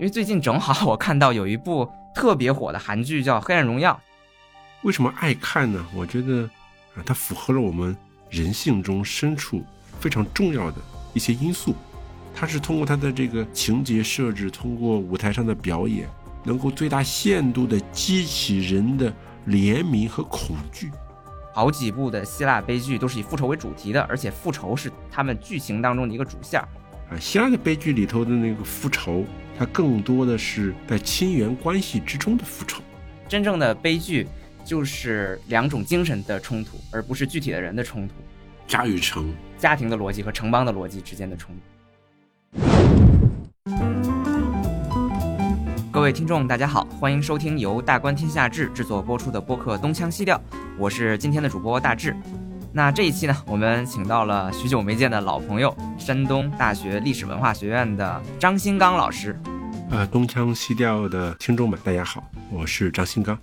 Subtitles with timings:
[0.00, 3.92] 因为最近正好我看到有一部特别火的韩剧叫《黑暗荣耀》。
[4.80, 5.86] 为什么爱看呢？
[5.94, 6.48] 我觉得
[6.94, 7.94] 啊，它符合了我们
[8.30, 9.62] 人性中深处
[10.00, 10.78] 非常重要的
[11.12, 11.74] 一些因素。
[12.34, 16.08] 它是通过它的这个情节设置，通过舞台上的表演，
[16.44, 19.12] 能够最大限度地激起人的
[19.48, 20.90] 怜悯和恐惧。
[21.52, 26.58] 好几部的希腊悲剧都是以复仇为主题的，而且复仇是他们剧情当中的一个主线。
[27.10, 29.24] 啊，希腊的悲剧里头的那个复仇，
[29.58, 32.80] 它更多的是在亲缘关系之中的复仇。
[33.28, 34.28] 真正的悲剧
[34.64, 38.14] 就是两种精神的冲突，而不是具体的人的冲突。
[38.68, 42.60] 家与城、家庭的逻辑和城邦的逻辑之间的冲突。
[45.90, 50.38] 各位听众，大家好，欢迎收听由大观天下志制作播出的播客《东腔西调》，
[50.78, 52.14] 我是今天的主播大志。
[52.72, 59.36] 那这一期呢，我们请到了许久没见的老朋友，山东大学历史文化学院的张新刚老师。
[59.90, 63.36] 呃，东腔西调的听众们，大家好，我是张新刚。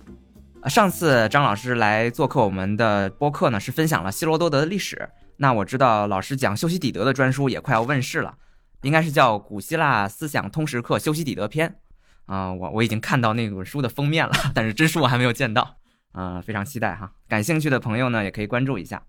[0.64, 5.06] 上次张老师来做客我们的播客呢，是分享了希罗多德的历史。
[5.36, 8.34] 那我知道老师讲修昔底德的专书也快要问世了，
[8.80, 11.68] 应该是叫《古希腊思想通识课修昔底德篇》
[12.32, 12.50] 啊。
[12.50, 15.76] 我我已经看到那本书的封面了，但是真书我还没有见到
[16.12, 17.12] 啊，非常期待哈。
[17.28, 19.02] 感兴趣的朋友呢，也可以关注一下。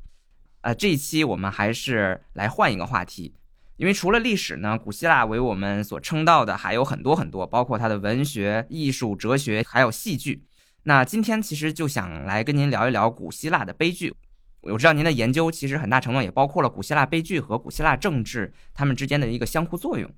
[0.61, 3.33] 呃，这一期我们还是来换一个话题，
[3.77, 10.43] 因为除了历史呢，古希腊为我们所称道的还有很多很多，包括它的文学、艺术、哲学，还有戏剧。
[10.83, 14.13] 那今天其实就想来跟您聊一聊古希腊的悲剧。
[14.61, 20.11] 我知道您的研究其实很大程度也包括了古希腊悲剧和古希腊政治他们之间的一个相互作用。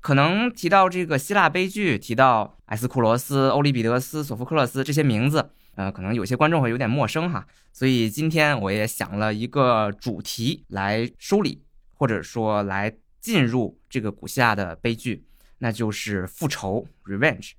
[0.00, 5.50] 可能提到这个希腊悲剧，提到埃斯库罗斯、欧里庇得斯、索福克勒斯这些名字。
[5.74, 11.62] 呃，可能有些观众会有点陌生哈，所以今天我也想了一个主题来梳理，
[11.94, 15.24] 或者说来进入这个古希腊的悲剧，
[15.58, 17.52] 那就是复仇 （revenge）。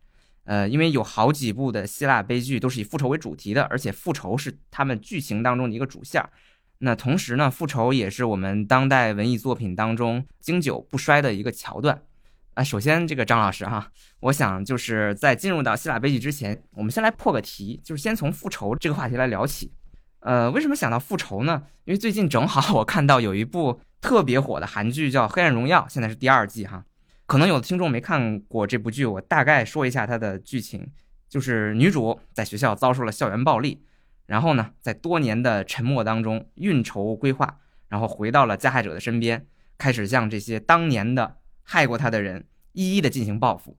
[0.44, 6.24] 呃，因为有好几部的希腊悲剧都是以复仇为主题的，而且复仇是他们剧情当中的一个主线。
[6.80, 12.04] 那同时呢，复仇也是我们当代文艺作品当中经久不衰的一个桥段。
[12.54, 19.74] 啊，首先这个张老师哈，我想就是在进入到希腊悲剧之前，我们先来破个题，就是先从复仇这个话题来聊起。
[20.20, 21.64] 呃，为什么想到复仇呢？
[21.86, 26.86] 因为最近正好我看到有一部特别火的韩剧叫《黑暗荣耀》，现在是第二季哈。
[27.26, 30.88] 可能有的听众没看过这部剧，我大概说一下它的剧情，
[31.28, 33.84] 就是女主在学校遭受了校园暴力，
[34.28, 37.58] 然后呢，在多年的沉默当中运筹规划，
[37.90, 39.48] 然后回到了加害者的身边，
[39.80, 41.38] 开始向这些当年的。
[41.64, 43.76] 害过他的人一一的进行报复，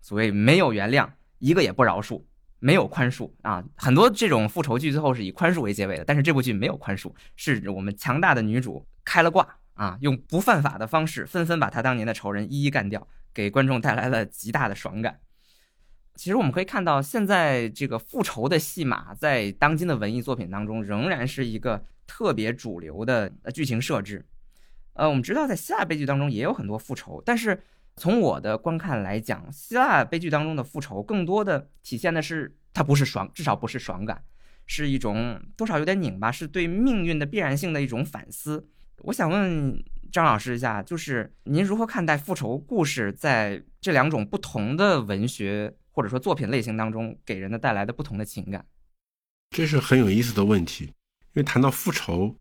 [0.00, 2.22] 所谓没有原谅，一个也不饶恕，
[2.58, 3.64] 没有宽恕啊！
[3.76, 15.20] 很多这种复仇剧最后是以宽恕为结尾的，但是这部剧没有宽恕，是我们强大的女主开了挂啊，用不犯法的方式纷纷把他当年的仇人一一干掉，给观众带来了极大的爽感。
[16.16, 24.26] 其实我们可以看到，现在这个复仇的戏码在当今的文艺作品当中仍然是一个特别主流的剧情设置。
[24.98, 27.62] 呃，我们知道在希腊悲剧当中也有很多复仇，但是
[27.94, 34.24] 从我的观看来讲，希腊悲剧当中的复仇更多的体现的是它不是爽，至少不是爽感，
[34.66, 38.68] 是一种多少有点拧巴，是对命运的必然性的一种反思。
[39.04, 48.66] 我想问张老师一下，就是您如何看待复仇故事在这两种不同的文学或者说作品类型当中给人的带来的不同的情感？
[49.50, 52.34] 这是很有意思的问题，因为谈到复仇。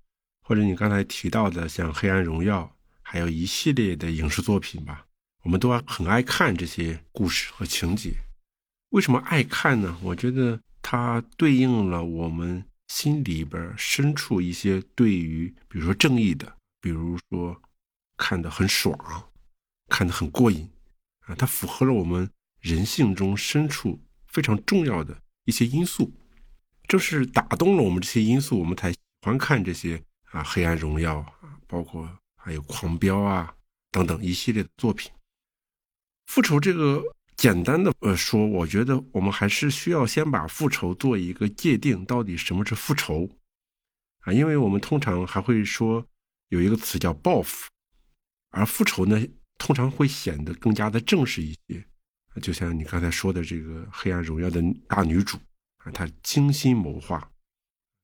[0.48, 2.64] 或者你刚才提到的像《黑暗荣耀》，
[3.02, 5.06] 还有一系列的影视作品吧，
[5.44, 8.14] 我们都很爱看这些故事和情节。
[8.92, 10.00] 为什么爱看呢？
[10.02, 17.62] 我觉得它对应了我们心里边深处一些对于，比如说正义的，比如说
[18.16, 18.98] 看得很爽，
[19.90, 20.66] 看得很过瘾
[21.26, 22.30] 啊，它符合了我们
[22.62, 26.10] 人性中深处非常重要的一些因素。
[26.88, 30.02] 正是打动了我们这些因素，我们才喜欢看这些。
[30.32, 33.54] 啊，黑暗荣耀啊，包括还有狂飙啊
[33.92, 35.12] 等等一系列的作品。
[36.26, 37.02] 复仇这个
[37.38, 43.30] 简单的呃说，我觉得我们还是需要先把复仇做一个界定，到底什么是复仇
[44.20, 44.34] 啊？
[44.34, 46.06] 因为我们通常还会说
[46.50, 47.70] 有一个词叫报复，
[48.50, 49.26] 而复仇呢，
[49.58, 51.86] 通常会显得更加的正式一些。
[52.42, 55.38] 就像你刚才说的这个黑暗荣耀的大女主
[55.78, 57.32] 啊，她精心谋划，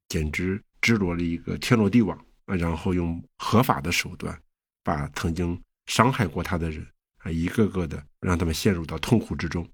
[0.08, 0.64] 简直。
[0.84, 4.38] 织罗了一个天罗地网，然后用合法的手段，
[4.84, 6.86] 把曾经伤害过他的人
[7.20, 9.66] 啊，一个个的让他们陷入到痛苦之中，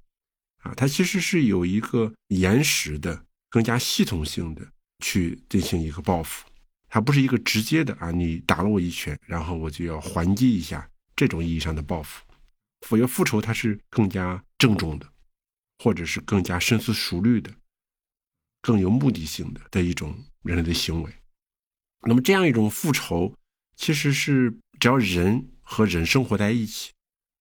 [0.60, 4.62] 啊，他其实是有一个延时的、更加系统性的
[5.04, 6.48] 去进行一个报复，
[6.88, 12.24] 它不是一个直接的啊，你打了我一拳，然后我就要还击一下这种意义上的报复，
[12.88, 15.12] 否则复仇它是更加郑重的，
[15.80, 17.52] 或者是更加深思熟虑的、
[18.62, 21.12] 更有目的性的的一种人类的行为。
[22.02, 23.36] 那么，这样一种复仇，
[23.76, 26.92] 其实是只要人和人生活在一起，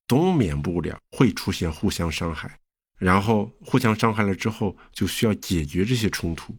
[0.08, 2.58] 都免不了会出现互相伤害，
[2.98, 6.56] 然后互相伤害了之后，就需要解决这些冲突。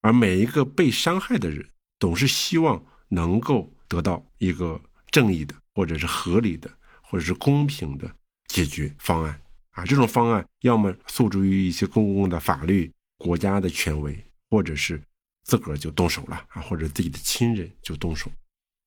[0.00, 1.68] 而每一个被伤害的人，
[1.98, 4.80] 总是希望能够得到一个
[5.10, 6.70] 正义的，或者是合理的，
[7.02, 8.08] 或者是公平的
[8.46, 9.84] 解决方案啊。
[9.84, 15.02] 这种方案要么诉诸于一些公共的法律、国家的权威，或者是。
[15.44, 18.30] 自个儿就动手了啊，或者自己的亲人就动手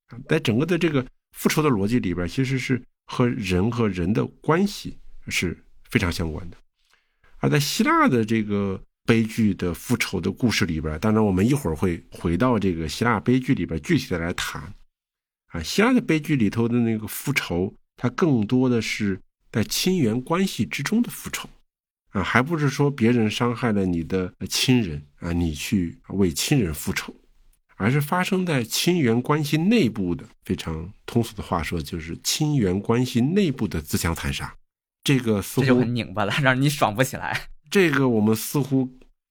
[0.07, 5.57] 啊，在整个的这个复仇的逻辑里边，其实是和人和人的关系是
[5.89, 6.57] 非常相关的。
[7.37, 14.73] 而在希腊的这个悲剧的复仇的故事里边，当然我们一会儿会回到这个希腊悲剧里边具体的来谈
[15.49, 15.61] 啊。
[15.61, 19.21] 希腊的悲剧里头的那个复仇，它更多的是
[19.51, 21.47] 在亲缘关系之中的复仇。
[22.09, 27.15] 啊，还不是说别人伤害了你的亲人啊，你去为亲人复仇，
[27.75, 30.23] 而是发生在亲缘关系内部的。
[30.45, 34.55] 非常通俗的话说，就是亲缘关系内部的自相残杀。
[35.03, 37.49] 这个似乎就很拧巴了，让你爽不起来。
[37.69, 38.87] 这个我们似乎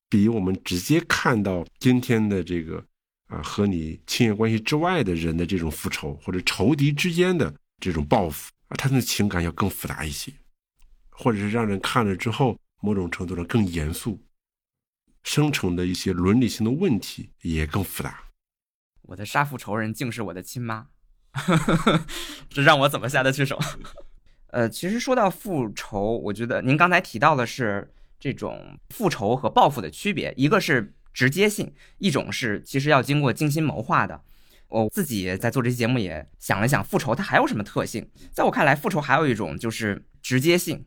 [0.08, 2.84] 比我们直接看到今天的这个
[3.28, 10.32] 啊和你亲缘关系之外的人的这种复仇，或者仇敌之间的这种报复啊，他的情感要更复杂一些，
[11.10, 12.56] 或者是让人看了之后。
[12.82, 14.20] 某种程度上更严肃，
[15.26, 18.22] 生成的一些伦理性的问题也更复杂。
[19.02, 20.86] 我的杀父仇人竟是我的亲妈，
[22.48, 23.58] 这让我怎么下得去手？
[24.52, 34.22] 呃，其实说到复仇，我觉得您刚才提到的是这种复仇和报复的区别，一个是直接性，一种是其实要经过精心谋划的。
[34.68, 38.08] 我自己在做这期节目也想了想，复仇它还有什么特性？
[38.32, 40.86] 在我看来，复仇还有一种就是直接性。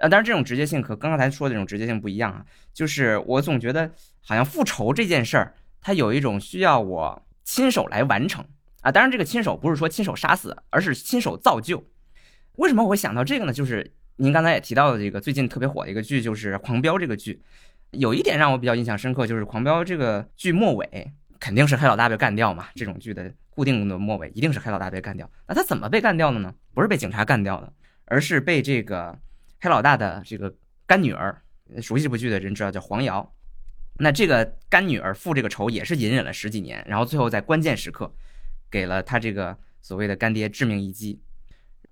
[0.00, 2.44] 啊，当然，这种直接性和刚刚才说的这种直接性不一样啊。
[2.72, 3.90] 就是我总觉得，
[4.22, 8.44] 好像复仇这件事儿，它有一种需要我亲手来完成
[8.80, 8.90] 啊。
[8.90, 11.84] 当然，这个亲手不是说亲手杀死，而是亲手造就。
[12.56, 13.52] 为什么我会想到这个呢？
[13.52, 17.42] 就是您刚才也提到的这个最近特别火的一个剧，就是《狂飙》这个剧。
[17.90, 22.68] 有一点让我比较印象深刻，就是《狂飙》这个剧末尾肯定是黑老大被干掉嘛。
[22.74, 25.30] 这种剧的固定的末尾一定是黑老大被干掉。
[25.46, 26.54] 那他怎么被干掉的呢？
[26.72, 27.72] 不是被警察干掉的，
[28.06, 29.18] 而是被这个。
[29.60, 30.54] 黑老大的这个
[30.86, 31.42] 干女儿，
[31.82, 33.34] 熟悉这部剧的人知道叫黄瑶。
[33.98, 38.10] 那这个干女儿复这个仇也是隐忍了十几年，然后最后在关键时刻，
[38.70, 41.20] 给了他这个所谓的干爹致命一击。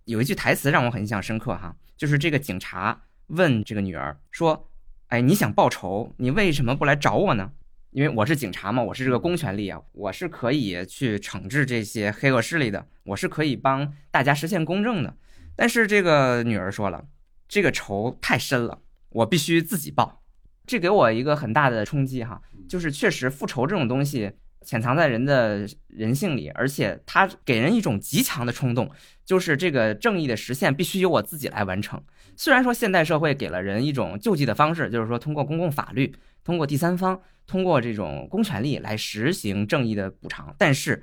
[0.04, 4.70] 有一句台词让我很印象深刻哈，就是这个警察问这个女儿说
[5.08, 7.52] ：“哎，你想报仇，你为什么不来找我呢？
[7.90, 15.14] 因为我是警察嘛，我是这个公权力啊，我是可以去惩治这些黑恶势力的，我是可以帮大家实现公正的。”
[15.54, 17.04] 但是这个女儿说了。
[17.48, 20.22] 这个仇太深了，我必须自己报。
[20.66, 24.30] 这给我一个很大的冲击哈，就是确实复仇这种东西
[24.66, 28.90] 潜藏在人的人性里，而且它给人一种极强的冲动，
[29.24, 32.02] 就是这个正义的实现必须由我自己来完成。
[32.36, 36.14] 虽然说现代社会给了人一种救济的方式，就是说通过公共法律、
[36.44, 41.02] 通过第三方、通过这种公权力来实行正义的补偿，但是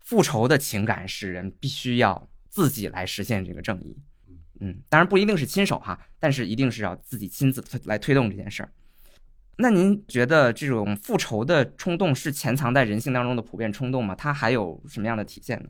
[0.00, 3.96] 复仇的情感使人必须要自己来实现这个正义。
[4.60, 8.72] 嗯，当然不一定是亲手哈，但是一定是要自己亲自来推动这件事儿。
[9.58, 14.14] 那您觉得这种复仇的冲动是潜藏在人性当中的普遍冲动吗？
[14.14, 15.68] 它还有什么样的体现呢？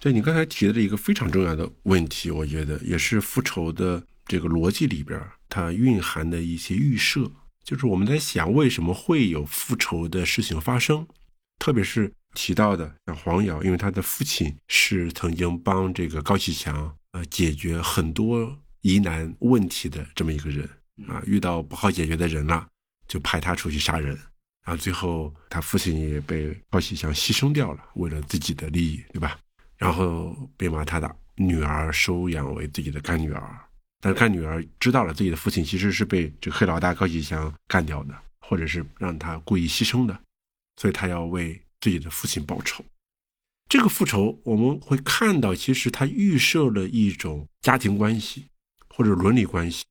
[0.00, 7.30] 对你刚才提的这一个非常重要的问题，我觉得也是复仇的这个逻辑里边它蕴含的一些预设，
[7.62, 11.06] 就是我们在想为什么会有复仇的事情发生，
[11.58, 16.96] 特别是提到的像黄瑶，因为他的父亲是曾经帮这个高启强。
[17.12, 20.68] 呃，解决很多疑难问题的这么一个人
[21.08, 22.66] 啊，遇到不好解决的人了，
[23.08, 24.14] 就派他出去杀人，
[24.64, 29.38] 然后最后他父亲也被高启强牺牲掉了，为了自己的利益，对吧？
[29.76, 33.58] 然后被把他的女儿收养为自己的干女儿，
[34.00, 40.16] 但是干女儿知道了自己的父亲其实是被这个黑老大高启强干掉的，或者是让他故意牺牲的，
[40.76, 42.84] 所以他要为自己的父亲报仇。
[43.70, 48.48] 这个复仇，我们会看到，其实他预设了一种家庭关系
[48.88, 49.84] 或者伦理关系。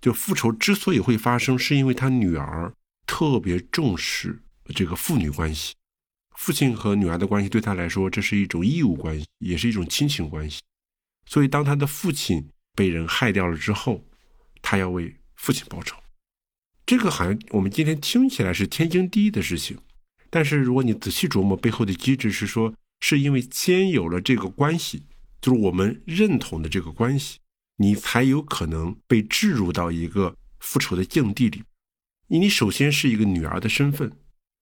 [0.00, 2.72] 就复仇之所以会发生，是因为他女儿
[3.06, 4.42] 特别重视
[4.74, 5.74] 这个父女关系，
[6.34, 10.62] 父亲和女儿的关系对他来说，这是一种义务关系，也是一种亲情关系。
[11.26, 14.02] 所以，当他的父亲被人害掉了之后，
[14.62, 15.94] 他要为父亲报仇。
[16.86, 19.76] 这个好像我们今天听起来是天经地义的事情，
[20.30, 22.72] 但是如果你仔细琢磨背后的机制，是说。
[23.00, 25.04] 是因为先有了这个关系，
[25.40, 27.38] 就是我们认同的这个关系，
[27.76, 31.62] 你才有可能被置入到一个复仇的境地里。
[32.28, 34.12] 你首先是一个女儿的身份，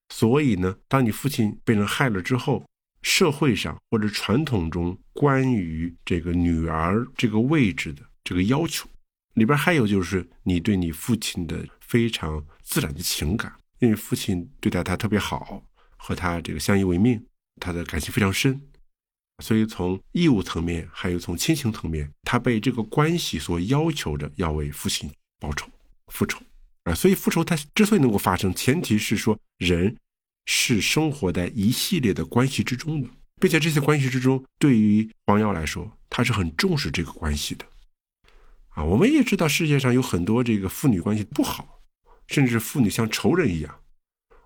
[0.09, 2.65] 所以呢，当你父亲被人害了之后，
[3.03, 8.89] 社会上或者传统中关于这个女儿这个位置的这个要求，
[9.35, 15.63] 里边还有就是你对你父亲的非常自然的情感，因为父亲对待他特别好，
[15.97, 17.23] 和他这个相依为命，
[17.59, 18.61] 他的感情非常深，
[19.43, 25.69] 所以从义务层面，还有从亲情层面，他被这个关系所要求着要为父亲报仇、
[26.07, 26.41] 复仇。
[26.85, 29.95] 啊，所以复仇它之所以能够发生，前提是说人
[30.47, 37.67] 是生活在一系列的关系之中的，并且这些关系之中，对于黄瑶来说，他是很重视这个关系的。
[38.71, 41.83] 啊，我们也知道世界上有很多这个父女关系不好，
[42.29, 43.81] 甚至父女像仇人一样，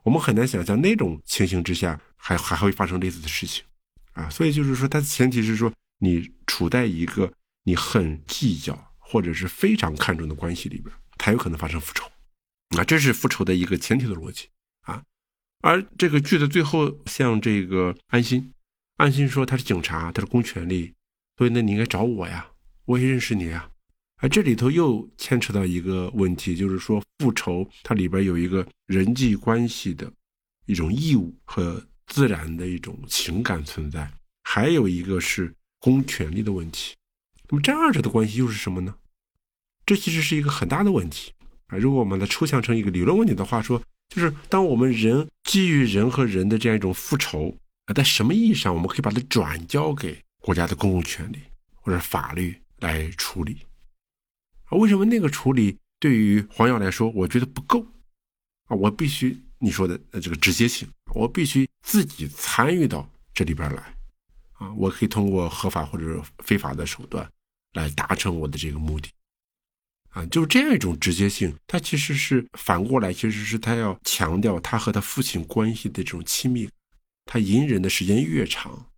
[0.03, 3.65] 我们很难想象那种情形之下还还会发生类似的事情。
[4.13, 7.33] 啊，所以就是说，它的前提是说你处在一个
[7.65, 12.05] 你很计较或者是非常看重的关系里边，才有可能发生复仇。
[12.79, 14.49] 啊，这是复仇的一个前提的逻辑
[14.83, 15.03] 啊。
[15.63, 18.53] 而这个剧的最后，像这个安心，
[18.99, 20.95] 安心说他是警察，他是公权力，
[21.39, 22.47] 所以那，你应该找我呀，
[22.85, 23.69] 我也认识你呀。
[24.17, 30.13] 啊，这里头又牵扯到一个问题，就是说复仇它里边有一个人际关系的
[30.67, 34.11] 一种义务和自然的一种情感存在，
[34.45, 36.95] 还有一个是公权力的问题。
[37.49, 38.95] 那么这二者的关系又是什么呢？
[39.85, 41.33] 这其实是一个很大的问题。
[41.67, 47.57] 啊，如果我们来抽象成一个理论问题的话，说就是当我们人基于人和人的这样一种复仇
[47.87, 51.39] 啊，在什么意义上我们可以把它转交给国家的公共权力
[51.75, 53.59] 或者法律来处理？
[54.65, 57.87] 啊，为什么那个处理对于黄耀来说，我觉得不够？
[58.69, 63.95] 啊，我必须你说的呃这个直接性，我必须自己参与到这里边来，
[64.55, 67.31] 啊，我可以通过合法或者非法的手段
[67.75, 69.09] 来达成我的这个目的。
[70.09, 76.69] 啊，就是这样一种直接性，他其实是反过来，其实是他要强调他和他父亲关系的这种亲密。
[77.25, 78.91] 他隐忍的时间越长，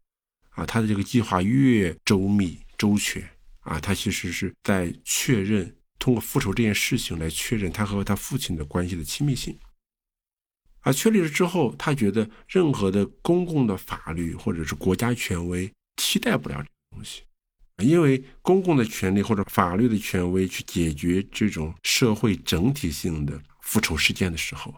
[0.51, 3.23] 啊，他的这个计划越周密周全，
[3.61, 9.57] 啊，他其实是在确认通过复仇这件事情来确认他和他父亲的关系的亲密性。
[10.85, 17.23] 啊，确立了之后，他觉得任何的公共的法律或者是国家权威替代不了这个东西。
[17.79, 24.73] 因为公共的权利或者法律的权威去解决这种社会整体性的复仇事件的时候，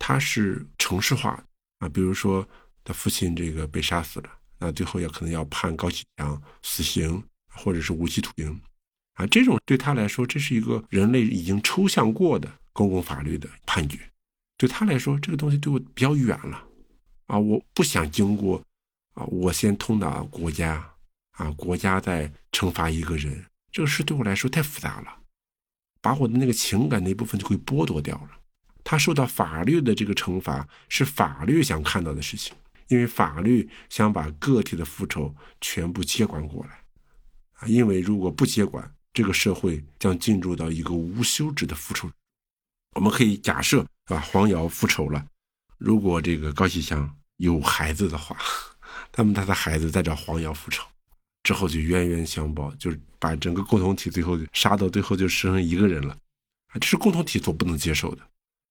[0.00, 1.44] 它是程式化的
[1.86, 1.88] 啊。
[1.88, 2.44] 比如说，
[2.82, 7.22] 他父亲这个被杀死了，那最后也可能要判高启强死刑，
[7.54, 8.60] 或者是无期徒刑
[9.14, 9.24] 啊。
[9.26, 14.09] 这种对他来说，这是一个人类已经抽象过的公共法律的判决。
[14.60, 16.62] 对他来说，这个东西对我比较远了
[17.28, 17.38] 啊。
[17.38, 18.62] 我不想经过
[19.14, 20.86] 啊，我先通达国家。
[21.38, 25.16] 啊，国家在惩罚一个人，这个事对我来说太复杂了，
[26.02, 28.30] 把我的那个情感那部分就会剥夺掉了。
[28.84, 32.54] 他受到法律的这个惩罚，是法律想看到的事情，
[32.88, 36.84] 因为法律想把个体的复仇全部接管过来。
[37.54, 42.10] 啊，因为如果不接管，这个社会将进入到一个无休止的复仇。
[42.96, 45.24] 我们可以假设，啊，黄瑶复仇了，
[45.78, 48.36] 如果这个高启强有孩子的话，
[49.16, 50.84] 那么他的孩子再找黄瑶复仇。
[51.42, 56.12] 之后就冤冤相报，就是把整个共同体最后杀到最后就剩一个人了，
[56.68, 58.22] 啊，这是共同体所不能接受的。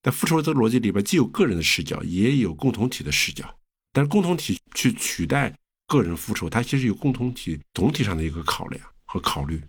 [0.02, 3.52] 在复仇的逻辑里边，既有个人的视角，也有共同体的视角。
[3.92, 5.52] 但是共同体去取代
[5.88, 9.60] 个人复仇，它其实有共同体总体上的一个考量和考虑，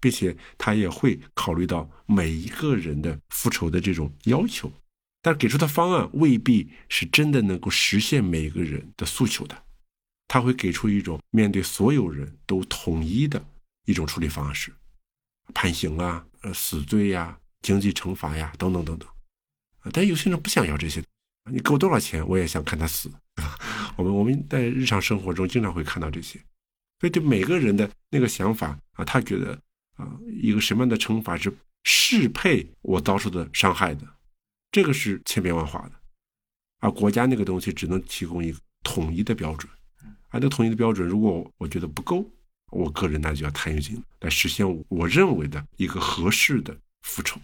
[0.00, 4.72] 并且他也会考虑到每一个人的复仇的这种要求，
[5.22, 9.62] 但给出的方案未必是真的能够实现每个人的诉求的。
[10.28, 13.42] 他会给出一种面对所有人都统一的
[13.84, 14.72] 一种处理方式，
[15.52, 19.08] 判刑啊，呃，死罪呀，经济惩罚呀，等等等等。
[19.92, 21.04] 但有些人不想要这些，
[21.50, 23.58] 你给我多少钱，我也想看他死啊。
[23.96, 26.38] 我们我们在日常生活中经常会看到这些，
[27.00, 29.52] 所以对每个人的那个想法啊，他觉得
[29.96, 30.08] 啊，
[30.40, 31.52] 一个什么样的惩罚是
[31.84, 34.06] 适配我遭受的伤害的，
[34.72, 35.92] 这个是千变万化的，
[36.80, 39.70] 而国家那个东西只能提供一个统一的标准。
[40.30, 42.24] 按照统一的标准，如果我觉得不够，
[42.70, 47.38] 我个人那就要参与进来，实现我认为的一个合适的复仇。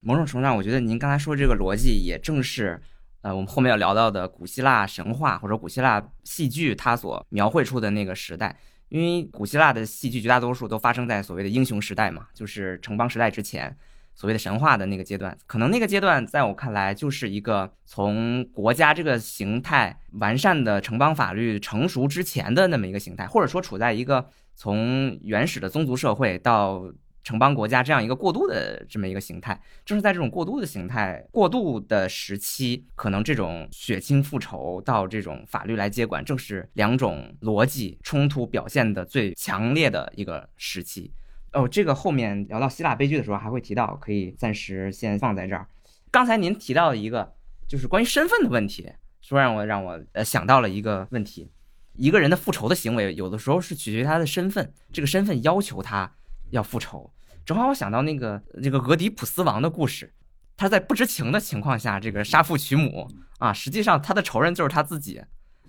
[0.00, 2.80] 某种程度上，我觉得您刚才说这个逻辑，也正是
[3.20, 8.58] 呃我们后面要聊到的古希腊神话或者古希腊戏剧它所描绘出的那个时代。
[8.88, 13.76] 因为古希腊的戏剧绝大多数都发生在所谓的英雄时代嘛，就是城邦时代之前。
[14.14, 26.84] 所谓的神话的那个阶段，可能那个阶段在我看来就是一个从国家这个形态完善的城邦法律成熟之前的那么一个形态，或者说处在一个从原始的宗族社会到
[27.24, 29.60] 城邦国家这样一个过渡的这么一个形态。
[29.84, 41.12] 正是在这种过渡的形态、过渡的时期，可能这种血亲复仇到这种法律来接管，正是两种逻辑冲突表现的最强烈的一个时期。
[41.52, 45.66] 哦，这个后面聊到希腊悲剧的时候还会提到，可以暂时先放在这儿。
[46.10, 47.34] 刚才您提到的一个
[47.68, 48.90] 就是关于身份的问题，
[49.20, 51.50] 说让我让我呃想到了一个问题：
[51.94, 56.10] 一个人的复仇的行为，有的时候是取决于他的身份，这个身份要求他
[56.50, 57.12] 要复仇。
[57.44, 60.10] 正好我想到那个这个俄狄浦斯王的故事，
[60.56, 63.06] 他在不知情的情况下这个杀父娶母
[63.38, 65.22] 啊，实际上他的仇人就是他自己。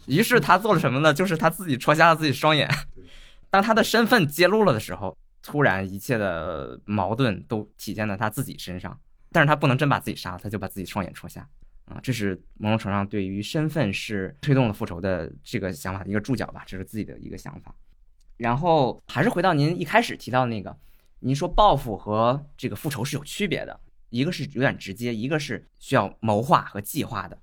[0.06, 1.14] 于是他做了什么呢？
[1.14, 2.70] 就是他自己戳瞎了自己双眼。
[3.50, 5.18] 当他的身份揭露了的时候。
[5.44, 8.98] 突然，一切的矛盾都体现在他自己身上，
[9.30, 11.48] 但是他不能真把自己杀了，他就把自己双眼戳瞎，
[11.86, 17.76] 啊，这是某种程度上对于身份是推动了复仇的这个想法的一个注脚吧，这是自己的一个想法。
[18.38, 20.76] 然后还是回到您一开始提到那个，
[21.20, 23.78] 您说报复和这个复仇是有区别的，
[24.10, 27.38] 一个是有点直接，一个是需要谋划和计划的。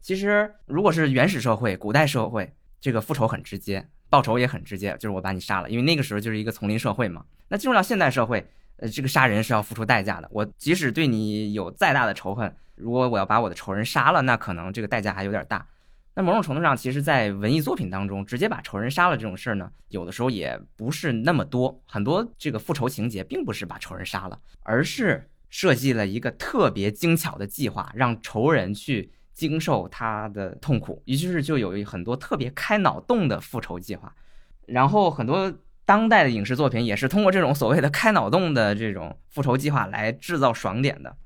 [0.00, 3.86] 其实如果是原始社会、古代社会，这个复仇很直接。
[4.08, 7.24] 报仇也很直接，就是我把你杀了，因为那个时候就是一个丛林社会嘛。
[7.50, 10.28] 那进入到现代社会，呃，这个杀人是要付出代价的。
[10.32, 15.66] 我即使对你有再大的仇恨，如果我要把我的仇人杀了，那可能这个代价还有点大。
[16.14, 21.78] 那某种程度上，其实，在文艺作品当中，直接把仇人杀了这种事儿呢，有的时候也不是那么多。
[21.84, 29.12] 很多这个复仇情节并不是把仇人杀了，而是设计了一个特别精巧的计划，让仇人去。
[29.32, 34.14] 经受他的痛苦，于是就有很多特别开脑洞的复仇计划，
[34.66, 35.50] 然后很多
[35.90, 41.16] 当代的影视作品也是通过这种所谓的开脑洞的这种复仇计划来制造爽点的。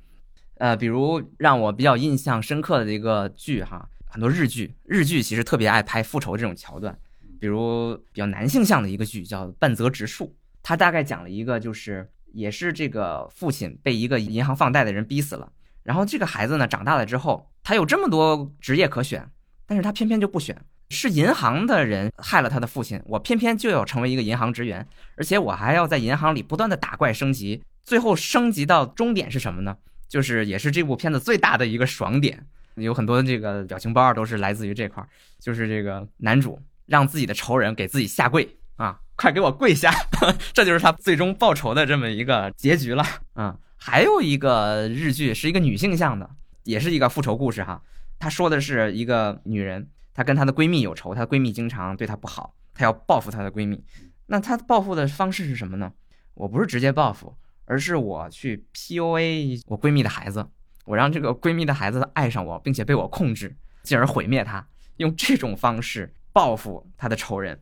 [0.55, 6.99] 呃，比如让我比较印象深刻的一个剧哈，很多日剧，日剧其实特别爱拍复仇这种桥段，
[7.39, 10.25] 比如比较男性向的一个剧叫《半泽直树》，
[10.63, 17.51] 它大概讲了一个就是也是这个父亲被一个银行放贷的人逼死了，然后这个孩子呢长大了之后。
[17.63, 19.31] 他有这么多职业可选，
[19.67, 20.59] 但是他偏偏就不选。
[20.91, 29.77] 是银行的人害了他的父亲，我偏偏就要成为一个银行职员，而且我还要在银行里不断的打怪升级，最后升级到终点是什么呢？
[30.09, 35.09] 就是也是这部片子最大的一个爽点，有很多这个表情包都是来自于这块儿，
[35.41, 39.93] 就是这个男主让自己的仇人给自己下跪啊，快给我跪下，
[40.53, 43.57] 这就是他最终报仇的这么一个结局了啊。
[43.77, 46.31] 还有一个日剧是一个女性向的。
[46.65, 47.83] 也是一个复仇故事哈，
[48.19, 53.85] 她说的是一个女人，她跟她的闺蜜有仇，她闺蜜经常对她不好，她要报复她的闺蜜。
[54.27, 55.93] 那她报复的方式是什么呢？
[56.33, 60.49] 我不是直接报复，而是我去 PUA 我闺蜜的孩子，
[60.85, 67.61] 我让这个闺蜜的孩子爱上我，并且被我控制，进而毁灭她，用这种方式报复她的仇人。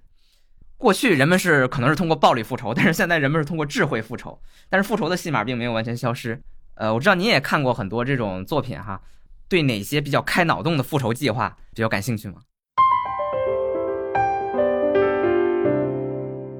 [0.78, 6.42] 过去人们是可能是通过暴力复仇，但是现在人们是通过智慧复仇，但是复仇的戏码并没有完全消失。
[6.74, 9.00] 呃，我知道您也看过很多这种作品哈，
[9.52, 12.40] 对哪些比较开脑洞的复仇计划比较感兴趣吗？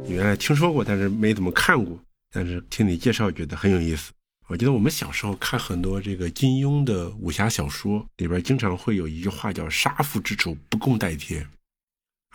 [0.07, 1.99] 原来听说过，但是没怎么看过。
[2.31, 4.13] 但是听你介绍，觉得很有意思。
[4.47, 11.49] 我记得我们小时候看很多这个金庸的武侠小说，里边经常会有一句话叫“杀父之仇，不共戴天”，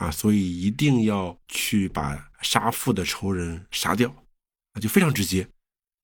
[0.01, 4.09] 啊，所以一定要去把杀父的仇人杀掉，
[4.73, 5.47] 啊，就非常直接。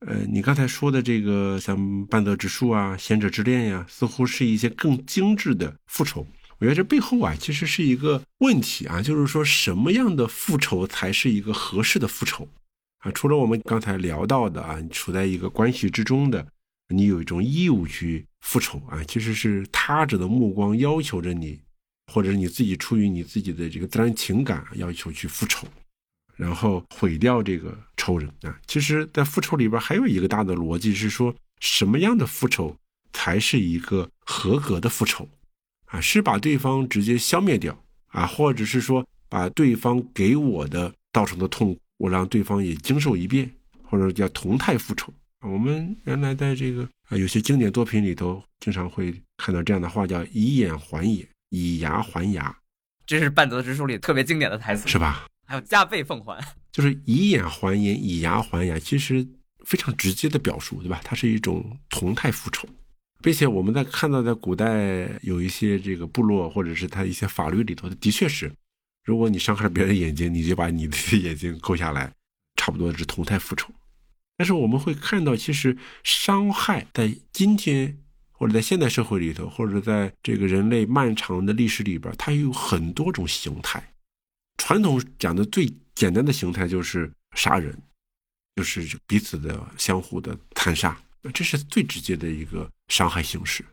[0.05, 6.27] 呃，你刚才说的这个像半泽直树啊、贤者之恋呀，似乎是一些更精致的复仇。
[6.59, 12.47] 我觉得这背后啊，其实是一个问题啊，就是说什么样的复仇才是一个合适的复仇
[12.99, 13.11] 啊？
[13.11, 16.45] 除了我们刚才聊到的啊，你处在一个关系之中的，
[16.89, 21.59] 你有一种义务去复仇啊，其实是他者的目光要求着你，
[22.11, 25.67] 或者是你自己出于你自己的这个自然情感要求去复仇。
[26.35, 28.59] 然后毁掉这个仇人啊！
[28.67, 32.75] 其实，在复仇里边还有一个大的逻辑是说，什么样的复仇
[33.13, 35.29] 才是一个合格的复仇
[35.85, 36.01] 啊？
[36.01, 43.49] 是把对方直接消灭掉啊，或者是说把对方给我的造成的痛苦，我让对方也经受一遍，
[43.83, 45.13] 或者叫同态复仇。
[45.41, 52.55] 我们原来在这个啊有些经典作品里头，经常会看到这样的话，叫以眼还眼，以牙还牙。
[53.05, 55.27] 这是半泽直树里特别经典的台词，是吧？
[55.53, 59.23] 还有加倍奉还， 就是以眼还眼，以牙还牙，其实
[59.65, 60.99] 非常直接的表述，对吧？
[61.03, 62.67] 它是一种同态复仇，
[63.21, 68.51] 并且我们在看到在古代有一些这个部落或者是他一些法律里头，的确是，
[69.05, 72.11] 如果你伤害了别人眼睛，你就把你的眼睛抠下来，
[72.55, 73.71] 差不多是同态复仇。
[74.35, 77.95] 但是我们会看到，其实伤害在今天
[78.31, 83.92] 或者在现代社会里头，或者在这个人类漫长的历史里边，它有很多种形态。
[84.57, 87.77] 传统讲的最简单的形态就是杀人，
[88.55, 90.97] 就是彼此的相互的残杀，
[91.33, 93.63] 这是最直接的一个伤害形式。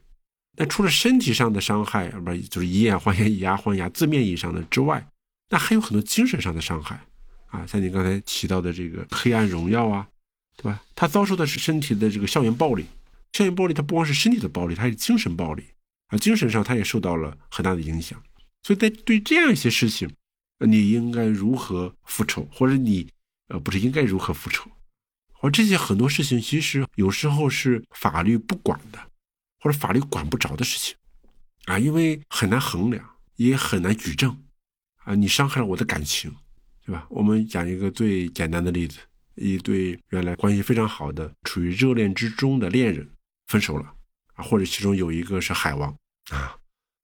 [0.57, 5.07] 那除了身体上的伤害，不就是以眼还眼、以牙还牙字面意义上的之外，
[5.49, 7.01] 那还有很多精神上的伤害
[7.47, 10.07] 啊，像你刚才提到的这个《黑暗荣耀》啊，
[10.57, 10.83] 对吧？
[10.95, 12.85] 他遭受的是身体的这个校园暴力，
[13.33, 15.65] 校园暴力它不光是身体的暴力，它是精神暴力
[16.09, 18.21] 啊，精神上他也受到了很大的影响。
[18.63, 20.11] 所以在对这样一些事情，
[20.67, 23.09] 你应该如何复仇，或者你
[23.49, 24.71] 呃不是应该如何复仇，
[25.33, 28.99] 或这些很多事情其实有时候是法律不管的。
[29.63, 30.97] 或者法律管不着的事情，
[31.67, 34.35] 啊，因为很难衡量，也很难举证，
[35.05, 36.35] 啊，你伤害了我的感情，
[36.87, 37.07] 对吧？
[37.11, 39.01] 我们讲一个最简单的例子：
[39.35, 43.07] 一对原来关系非常好的、处于热恋之中的恋人
[43.49, 43.95] 分手了，
[44.33, 45.95] 啊，或者其中有一个是海王，
[46.31, 46.57] 啊，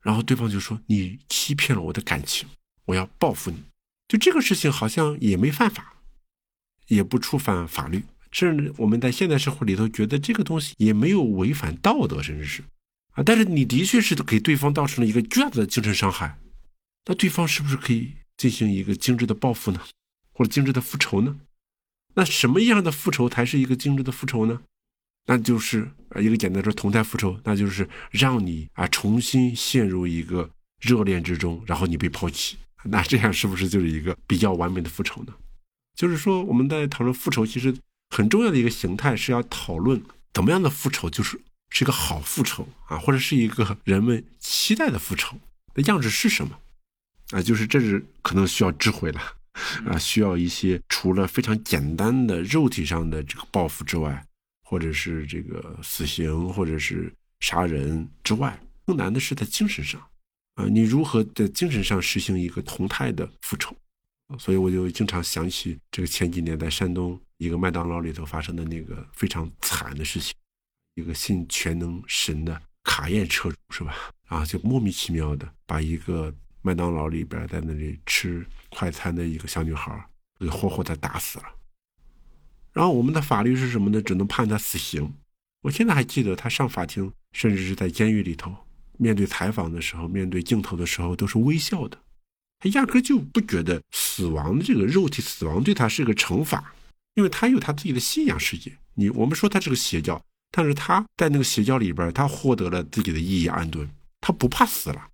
[0.02, 2.48] 然后对方就说你欺骗了我的感情，
[2.86, 3.62] 我要报复你。
[4.08, 5.94] 就这个事情好像也没犯法，
[6.88, 8.02] 也不触犯法律。
[8.32, 12.62] 甚至我们在现代社会里头觉得这个东西也没有违反道德，甚至是
[13.12, 16.38] 啊，但是你的确是给对方造成了一个巨大的精神伤害，
[17.06, 19.80] 那对方是不是可以进行一个精致的报复呢，
[20.32, 21.38] 或者精致的复仇呢？
[22.14, 24.60] 那什么样的复仇才是一个精致的复仇呢？
[25.26, 32.58] 那就是啊，一个简单说同态复仇，那就是让你啊重新陷入一个热恋之中，然后你被抛弃，
[32.90, 35.34] 那这样是不是就是一个比较完美的复仇呢？
[35.94, 37.74] 就是说我们在讨论复仇，其实。
[38.08, 40.00] 很重要的一个形态是要讨论
[40.32, 41.38] 怎么样的复仇，就是
[41.70, 45.36] 是一个好复仇啊，或者是一个人们期待的复仇
[45.74, 46.56] 的样子是什么
[47.32, 47.42] 啊？
[47.42, 49.20] 就是这是可能需要智慧了
[49.86, 54.24] 啊，需要一些除了非常简单的肉体上的这个报复之外，
[54.62, 60.00] 或者是这个死刑，或者是杀人之外，更难的是在精神上
[60.56, 63.74] 啊，你如何在精神上实行一个同态的复仇？
[64.38, 67.18] 所以我就经常想起这个前几年在山东。
[67.38, 70.34] 一个麦当劳里头发生的那个非常惨的事情，
[70.94, 73.94] 一个信全能神的卡宴车主是吧？
[74.28, 80.02] 啊，就莫名其妙的把一个麦当劳里边在那里吃快餐的一个小女孩
[80.40, 81.44] 给活活的打死了。
[82.72, 84.00] 然后我们的法律是什么呢？
[84.00, 85.12] 只能判他死刑。
[85.60, 88.56] 我现在还记得他上法庭，甚至是在监狱里头
[88.98, 91.98] 面对采访的时候，面对镜头的时候都是微笑的。
[92.58, 96.72] 他压根就不觉得死亡的这个肉体死亡对他是个惩罚。
[97.14, 103.88] 因为他有他自己的信仰世界，你我们说他是个邪教，但是他在那个邪教里边，他获得了自己的意义安顿，
[104.20, 105.08] 他不怕死了。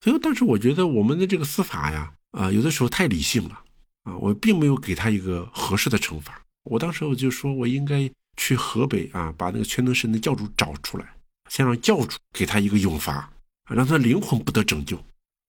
[0.00, 3.60] 所以，但是我觉得我们的这个司法呀，啊，有的时候太理性了，
[4.02, 6.42] 啊，我并没有给他一个合适的惩罚。
[6.64, 11.13] 我当时我就说我应该去河北啊，把那个全能神的教主找出来，
[11.54, 13.32] 先让教主给他一个永罚，
[13.70, 14.96] 让他灵魂不得拯救，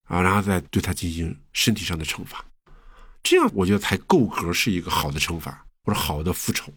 [0.04, 2.44] 啊，然后再对他进行身体上的惩罚，
[3.24, 5.64] 这样我觉得才够格是一个好的惩罚。
[5.86, 6.72] 或者好的复仇，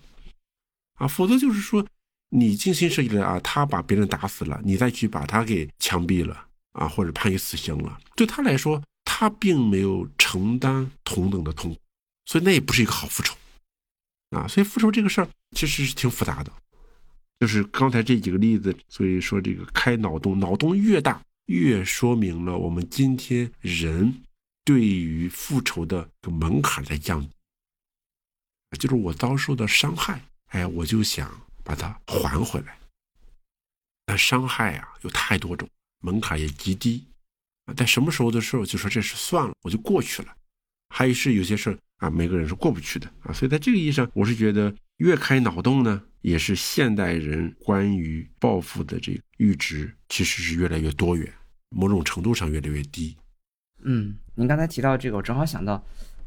[0.99, 1.83] 啊，否则就是说，
[2.29, 11.81] 你精心设计的啊，他把别人打死了，你再去把他给枪毙了啊，或者判以死刑了，对他来说，他并没有承担同等的痛苦，
[12.25, 13.35] 所以那也不是一个好复仇，
[14.29, 16.53] 啊，所以复仇这个事儿其实是挺复杂的，
[17.39, 24.13] 就是刚才这几个例子，所以说这个开脑洞，脑洞越大，越说明了我们今天人
[24.65, 27.29] 对于复仇的个门槛在降低。
[28.77, 31.31] 就是我遭受的伤害，哎，我就想
[31.63, 32.77] 把它还回来。
[34.05, 35.67] 但伤害啊有太多种，
[36.01, 37.03] 门槛也极低
[37.65, 37.73] 啊。
[37.73, 40.35] 在什么时候的时候就说这事算了，我就过去了。
[40.89, 43.31] 还有是有些事啊，每个人是过不去的啊。
[43.31, 51.31] 所以在这个意义上，我是觉得越开脑洞呢，也是现代人关于报复的这个阈值其实是越来越多元，
[51.69, 53.15] 某种程度上越来越低。
[53.83, 55.81] 嗯，您刚才提到这个，我正好想到。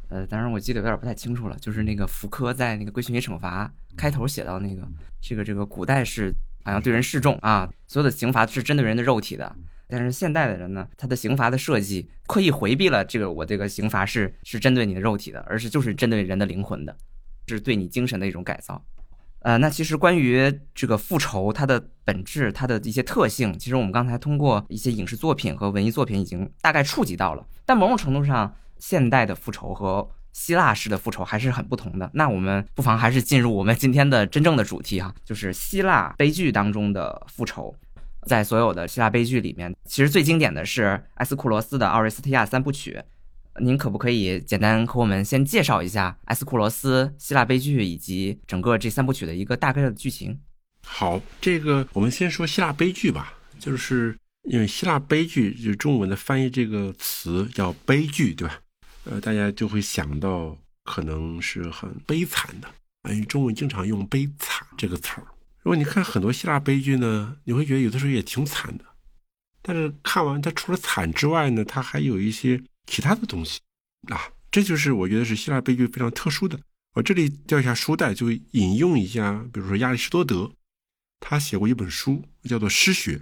[0.08, 4.86] 呃，当然我记得有点不太清楚了，就是那个福柯在那个《规训与惩罚》开头写到那个，
[5.22, 6.30] 这个这个古代是
[6.64, 9.56] 好像对人示众啊，所有的刑罚是针对人的肉体的，
[9.92, 16.96] 但是现代的人呢，他的刑罚的设计刻意回避了这个我这个刑罚是是针对你的肉体的，而是就是针对人的灵魂的，
[17.46, 18.82] 是对你精神的一种改造。
[19.40, 28.54] 呃，那其实关于这个复仇它的本质，它的一些特性，其实我们刚才通过一些影视作品和文艺作品已经大概触及到了，但某种程度上。
[28.78, 32.10] 现代的复仇和希腊式的复仇还是很不同的。
[32.14, 37.72] 那我们不妨还是进入我们今天的真正的主题哈，就是希腊悲剧当中的复仇。
[38.26, 42.92] 在所有的希腊悲剧里面，其实最经典的是埃斯库罗斯的《奥瑞斯特亚三部曲》。
[43.60, 50.40] 您可不可以简单和我们先介绍一下埃斯库罗斯、希腊悲剧以及整个这三部曲的一个大概的剧情？
[50.86, 54.16] 好，这个我们先说希腊悲剧吧，就是
[54.48, 58.58] 因为希腊悲剧就是中文的翻译这个词叫悲剧，对吧？
[59.04, 62.68] 呃，大家就会想到可能是很悲惨的，
[63.10, 65.26] 因为中文经常用“悲惨”这个词儿。
[65.62, 68.84] 如果你看很多希腊悲剧呢，你会觉得有的时候也挺惨的，
[69.62, 73.60] 但是看完它除了惨之外呢，它还有一些其他的东西
[74.08, 76.58] 啊，这就是我觉得是希腊悲剧非常特殊的。
[76.94, 80.52] 我这里掉一下书袋，就引用一下，比如说亚里士多德，
[81.20, 83.16] 他写过一本书叫做《诗学》，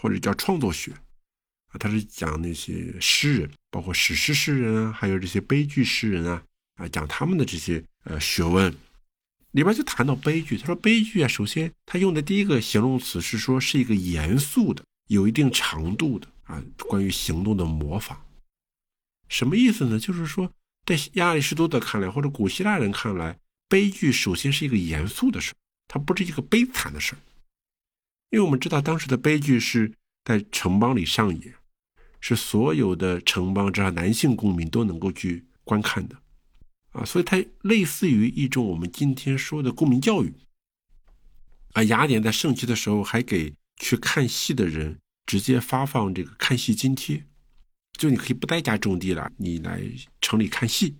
[0.00, 0.92] 或者叫《创作学》。
[0.94, 6.42] 啊，他是讲那些诗人，包括史诗诗人啊，还有这些悲剧诗人啊，
[6.74, 8.72] 啊，讲他们的这些呃学问，
[9.52, 10.58] 里边就谈到悲剧。
[10.58, 18.20] 他说悲剧啊，首先他用的第一个形容词是说是一个严肃的、有一定长度的啊，关于行动的模仿。
[19.28, 19.98] 什么意思呢？
[19.98, 20.52] 就是说，
[20.84, 23.38] 在亚里士多德看来，或者古希腊人看来，
[23.68, 25.54] 悲剧首先是一个严肃的事
[25.88, 27.14] 它不是一个悲惨的事
[28.30, 29.92] 因为我们知道当时的悲剧是
[30.24, 31.54] 在城邦里上演。
[32.24, 36.21] 是所有的城邦，这男性公民都能够去观看的，
[36.92, 40.32] 啊，所以它类似于一种我们今天说的公民教育。
[41.72, 47.24] 啊，雅典在盛期的时候还给去看戏的人直接发放这个看戏津贴，
[47.98, 49.82] 就你可以不在家种地了，你来
[50.20, 50.94] 城里看戏，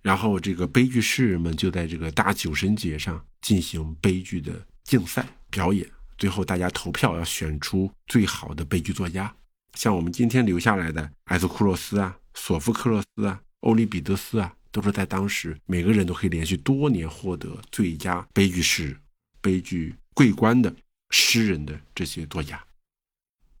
[0.00, 9.34] 然后这个悲剧诗人们就在这个大酒神节上进行悲剧的竞赛表演，最后大家投票要选出最好的悲剧作家。
[9.74, 18.94] 像我们今天留下来的埃斯库洛斯啊、索福克洛斯啊、欧里庇得斯啊，都是在当时每个人都可以连续多年获得最佳悲剧诗、
[19.40, 20.76] 悲剧桂冠的
[21.08, 22.62] 诗人的这些作家。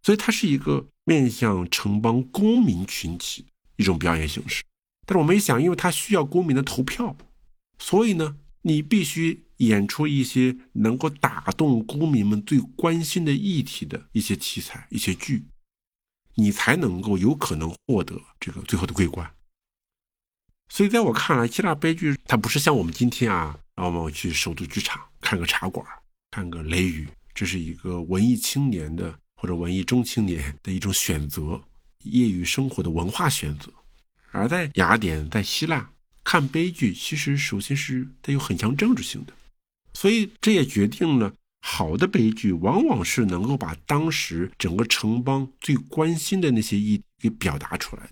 [0.02, 4.62] 所以它是一个面向城邦公民群体一种表演形式。
[5.06, 7.16] 但是我们一想，因为它需要公民的投票，
[7.78, 15.46] 所以呢，你必须演出一些能够打动公民们最关心的议题的一些题材、一些剧。
[16.34, 19.32] 你才能够有可能获得这个最后的桂冠。
[20.68, 25.86] 所以，在我看来，希腊悲剧它不是像我们今天啊，让我们去首都剧场看个茶馆，
[26.30, 31.60] 看个雷雨，这是一个文艺青年的或者文艺中青年的一种选择，
[32.02, 33.72] 业余生活的文化选择。
[34.32, 35.88] 而在雅典，在希腊
[36.22, 39.32] 看悲剧，其实首先是带有很强政治性的，
[39.94, 41.32] 所以这也决定了。
[41.68, 48.08] 好的悲剧往往是能够把当时整个城邦最关心的那些议题给表达出来。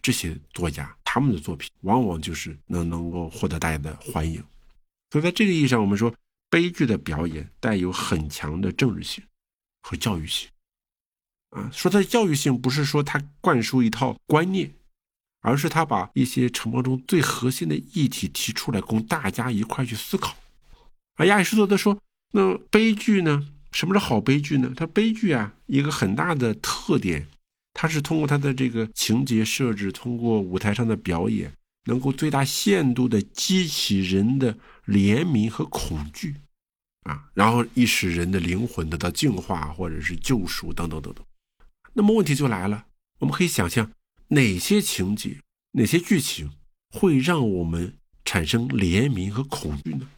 [0.00, 4.36] 这些作家他们的作品往往就是能能够获得大家的欢迎。
[5.10, 6.14] 所以在这个意义上，我们说
[6.50, 9.24] 悲剧的表演带有很强的政治性
[9.80, 10.50] 和教育性。
[11.52, 14.70] 啊，说它的教育性不是说它灌输一套观念，
[15.40, 20.36] 而是他把一些城邦中最核心的议题提出来，供大家一块去思考。
[21.14, 21.98] 而亚里士多德说。
[22.32, 23.48] 那悲剧呢？
[23.72, 24.70] 什么是好悲剧呢？
[24.76, 27.26] 它悲剧啊，一个很大的特点，
[27.78, 31.52] 它是通过它的这个情节设置，通过舞台上的表演，
[31.84, 36.34] 能够最大限度的激起人的怜悯和恐惧，
[37.02, 41.22] 啊，然后以使人的灵魂得到净化或者是救赎等等等等。
[41.92, 42.86] 那么问题就来了，
[43.18, 43.92] 我们可以想象
[44.28, 45.38] 哪些情节、
[45.72, 46.50] 哪些剧情
[46.88, 50.08] 会让我们产生怜悯和恐惧呢？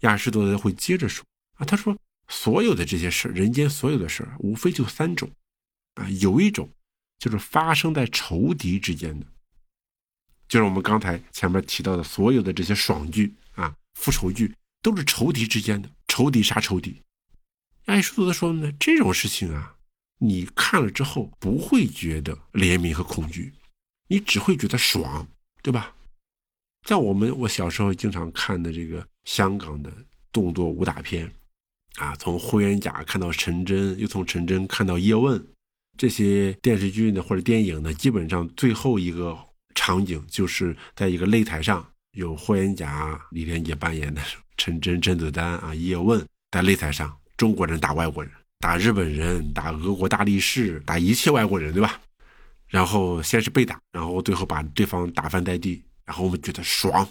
[0.00, 1.22] 亚里士多德会接着说
[1.58, 1.94] 啊，他说
[2.28, 5.30] 所有的这些事人间所有的事儿，无非就三种
[5.96, 6.66] 啊，有一种
[7.18, 9.26] 就是发生在仇敌之间的，
[10.48, 17.02] 就是我们刚才前面提到的所有的这些爽剧啊、复仇剧，都是仇敌之间的，仇敌杀仇敌。
[17.86, 19.74] 亚里士多德说呢，这种事情啊，
[20.18, 23.52] 你看了之后不会觉得怜悯和恐惧，
[24.06, 25.26] 你只会觉得爽，
[25.62, 25.94] 对吧？
[26.86, 29.92] 在我们我小时候经常看的这个香港的
[30.30, 31.30] 动作武打片，
[31.96, 35.44] 啊，从霍元甲看到陈真，又从陈真看到叶问，
[35.98, 39.36] 这些电视剧呢或者电影呢，基本上最后一个
[39.74, 44.22] 场景就是在一个擂台上，有霍元甲、李连杰扮演的
[44.56, 52.00] 陈真、甄子丹啊，叶问在擂台上，中国人打外国人，打日本人，打俄国大力士，打一切外国人，对吧？
[52.68, 55.82] 然后先是被打，然后最后把对方打翻在地。
[56.04, 57.06] 然后我们觉得爽，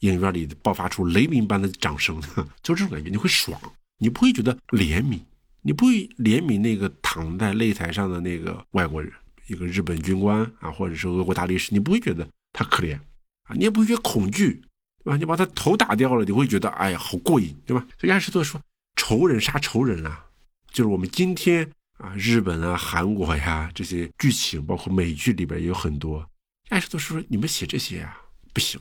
[0.00, 2.18] 影院里爆发出雷鸣般的掌声，
[2.62, 3.60] 就这种感觉，你会爽，
[3.98, 5.20] 你不会觉得怜悯，
[5.62, 9.12] 你不会怜悯那个躺在擂台上的那个外国人，
[9.46, 12.96] 一个日本军官啊，或者是俄国大力士，你不会觉得他可怜
[13.44, 14.62] 啊，你也不会觉得恐惧，
[15.04, 15.16] 对吧？
[15.16, 17.86] 你把他头打掉了，你会觉得哎呀好过瘾，对吧？
[17.98, 18.60] 所以亚里士多说，
[18.96, 20.24] 仇人杀仇人啊，
[20.72, 26.26] 就是我们今天啊，日本啊、韩国呀这些剧情，包括美剧里边也有很多，
[26.70, 28.16] 亚里士多说你们写这些啊。
[28.52, 28.80] 不行，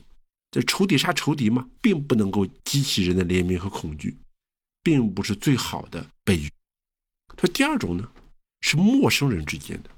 [0.49, 4.17] 这仇敌杀仇敌嘛，并不能够激起人的怜悯和恐惧，
[4.81, 6.49] 并不是最好的悲剧。
[7.35, 8.09] 他说第二种呢，
[8.61, 9.89] 是陌生人之间的，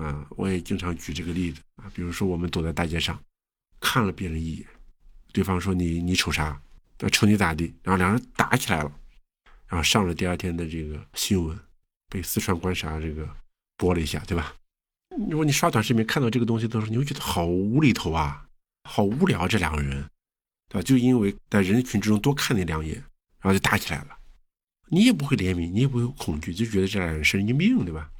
[0.00, 3.18] 啊，我也经常举这个例子啊，比如说我们走在大街上，
[3.80, 4.66] 看了别人一眼，
[5.32, 6.60] 对方说你你瞅啥？
[7.00, 7.72] 那瞅你咋地？
[7.82, 8.92] 然后两人打起来了，
[9.68, 11.56] 然后上了第二天的这个新闻，
[12.08, 13.28] 被四川观察这个
[13.76, 14.52] 播了一下，对吧？
[15.30, 18.44] 如果你刷短视频看到这个东西的时候，你会觉得好无厘头啊，
[18.82, 20.04] 好无聊这两个人，
[20.68, 20.82] 对吧？
[20.82, 22.96] 就因为在人群之中多看你两眼，
[23.40, 24.17] 然后就打起来了。
[24.90, 28.10] 你也不会怜悯，你也不会恐惧，就觉得这俩人神经病，对吧？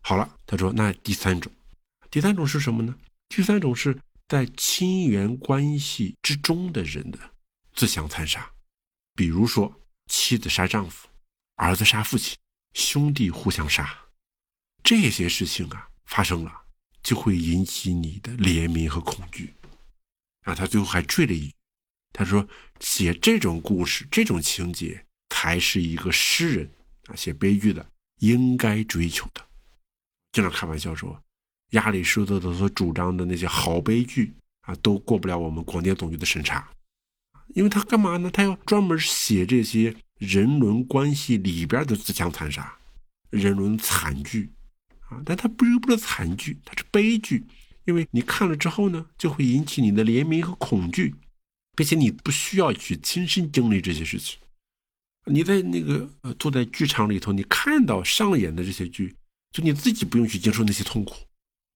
[0.00, 1.52] 好了，他说那第三种，
[2.10, 2.94] 第三种是什么呢？
[3.28, 3.96] 第三种是
[4.28, 7.18] 在亲缘关系之中的人的
[7.74, 8.50] 自相残杀，
[9.14, 9.72] 比如说
[10.06, 11.08] 妻子杀丈夫，
[11.56, 12.36] 儿子杀父亲，
[12.74, 13.96] 兄弟互相杀，
[14.82, 16.52] 这些事情啊发生了，
[17.02, 19.54] 就会引起你的怜悯和恐惧。
[20.42, 21.54] 啊，他最后还缀了一句，
[22.12, 22.48] 他说
[22.80, 25.06] 写这种故事，这种情节。
[25.42, 26.70] 才是一个诗人
[27.08, 27.84] 啊，写悲剧的
[28.20, 29.44] 应该追求的。
[30.30, 31.20] 经常开玩笑说，
[31.70, 36.70] 亚里士多德所主张的那些好悲剧啊，都过不了我们广电总局的审查，
[37.56, 38.30] 因为他干嘛呢？
[38.30, 42.72] 他要专门写这些人伦关系里边的自相残杀、
[43.30, 44.48] 人伦惨剧
[45.08, 45.20] 啊。
[45.26, 47.44] 但他不是不是惨剧，他是悲剧，
[47.86, 51.16] 因为你看了之后呢，就会引起你的怜悯和恐惧，
[51.74, 54.38] 并且你不需要去亲身经历这些事情。
[55.26, 59.14] 你在那个呃坐在剧场里头，你看到上演的这些剧，
[59.52, 61.14] 就你自己不用去经受那些痛苦，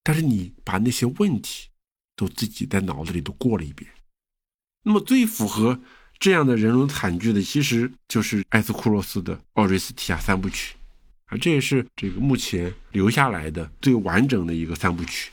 [0.03, 1.69] 但是你把那些问题
[2.17, 3.89] 都自己在脑子里都过了一遍。
[4.83, 5.81] 那么最符合
[6.19, 10.75] 这样的人伦惨剧的，其实就是埃斯库洛斯的《奥瑞斯提亚三部曲》
[11.35, 15.31] 啊，这也是这个目前留下来的最完整的一个三部曲。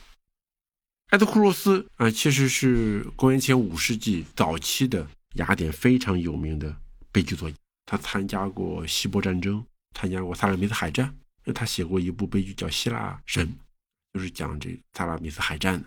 [1.10, 6.76] 埃斯库洛斯啊，其实是公元前五世纪早期的雅典非常有名的
[7.10, 7.56] 悲剧作家。
[7.86, 11.14] 他参加过希波战争，参加过萨拉米斯海战。
[11.54, 13.46] 他写过一部悲剧叫《希腊神》，
[14.14, 15.86] 就是讲这萨拉米斯海战的。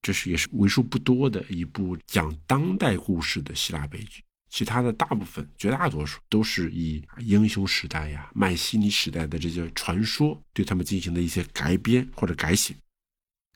[0.00, 4.22] 这是也是为数不多的一部讲当代故事的希腊悲剧。
[4.48, 12.74] 其他的大部分、绝大多数都是以英雄时代呀、迈锡尼时代的这些传说对他们进行的一些改编或者改写。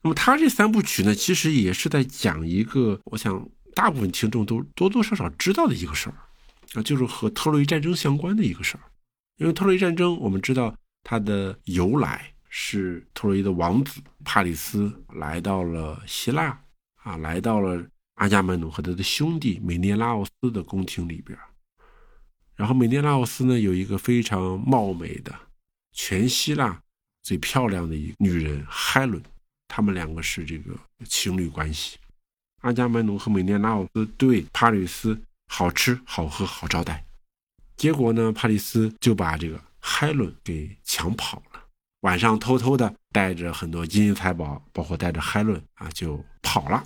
[0.02, 6.16] 那么他这三部曲呢，其实也是在讲一个，我想大部分听众都多多少少知道的一个事儿。
[6.74, 8.82] 啊，就是和特洛伊战争相关的一个事儿，
[9.38, 16.56] 因为特洛伊战争，我们知道它的由来是特洛伊的王子帕里斯来到了希腊，
[17.02, 21.36] 啊，来到了阿伽门农和他的兄弟美涅拉奥斯的宫廷里边，
[22.54, 25.34] 然后美涅拉奥斯呢有一个非常貌美的
[25.92, 26.80] 全希腊
[27.24, 29.20] 最漂亮的一女人海伦，
[29.66, 31.98] 他们两个是这个情侣关系，
[32.60, 35.20] 阿伽门农和美涅拉奥斯对帕里斯。
[35.52, 37.04] 好吃好喝好招待，
[37.76, 41.60] 结果呢，帕里斯就把这个海伦给抢跑了。
[42.02, 46.76] 晚上偷偷的带着很多金银财宝，包括带着海伦啊，就跑了。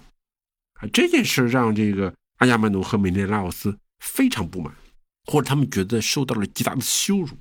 [0.80, 4.74] 啊，这件事让这个阿伽门农和美内拉奥斯非常不满，
[5.26, 7.36] 或者他们觉得受到了极大的羞辱。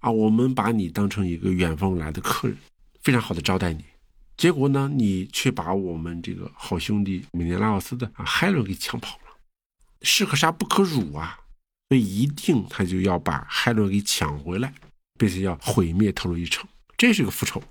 [0.00, 2.56] 啊，我们把你当成一个远方来的客人，
[3.02, 3.82] 非常好的招待你，
[4.36, 9.27] 结果呢，你却把我们这个好兄弟美内拉奥斯的啊海伦给抢跑了。
[10.02, 11.38] 士可杀不可辱啊，
[11.88, 14.72] 所以一定他就要把海伦给抢回来，
[15.18, 16.66] 并且要毁灭特洛伊城。
[16.96, 17.62] 这是个复仇，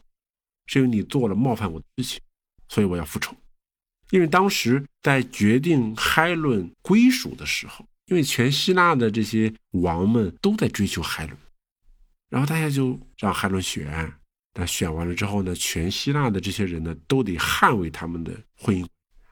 [0.68, 2.22] 是因为你做了冒犯我的事情，
[2.70, 3.36] 所以我要复仇。
[4.12, 11.38] 因为当时在决定海伦归属的时候，因为全希腊的这些王们都在追求海伦，
[12.30, 14.14] 然后大家就让海伦选。
[14.54, 18.88] 但选完了之后呢，全希腊的这些人呢都得捍卫他们的婚姻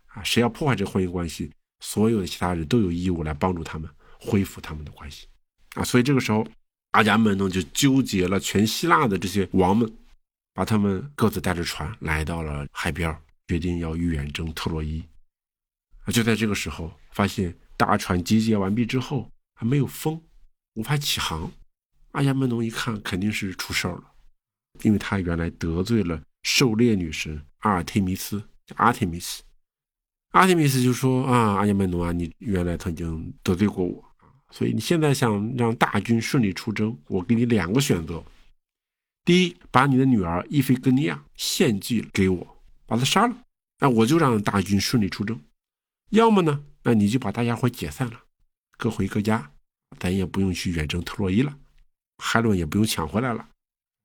[0.07, 1.51] 啊，谁要破坏这个婚姻关系？
[1.85, 3.87] 所有的其他人都有义务来帮助他们
[4.19, 5.27] 恢复他们的关系，
[5.75, 6.43] 啊，所以这个时候，
[6.91, 9.87] 阿伽门农就纠结了全希腊的这些王们，
[10.51, 13.15] 把他们各自带着船来到了海边，
[13.47, 15.03] 决定要远征特洛伊。
[16.05, 20.19] 啊，就在这个时候，发现大船集结完毕之后还没有风，
[20.73, 21.51] 无法起航。
[22.13, 24.11] 阿伽门农一看，肯定是出事儿了，
[24.81, 29.43] 因为他原来得罪了狩猎女神阿尔忒弥斯，叫阿提米斯。
[30.35, 34.03] 阿提米斯就说：“啊，阿伽门农啊，你原来曾经得罪过我
[34.51, 38.21] 所以你现在想让大军顺利出征，我给你两个选择：
[39.23, 43.37] 第一，把你的女儿伊菲戈尼亚献祭给我，把她杀了，
[43.79, 45.37] 那我就让大军顺利出征；
[46.09, 48.19] 要么呢，那你就把大家伙解散了，
[48.77, 49.49] 各回各家，
[49.99, 51.57] 咱也不用去远征特洛伊了，
[52.17, 53.47] 海伦也不用抢回来了，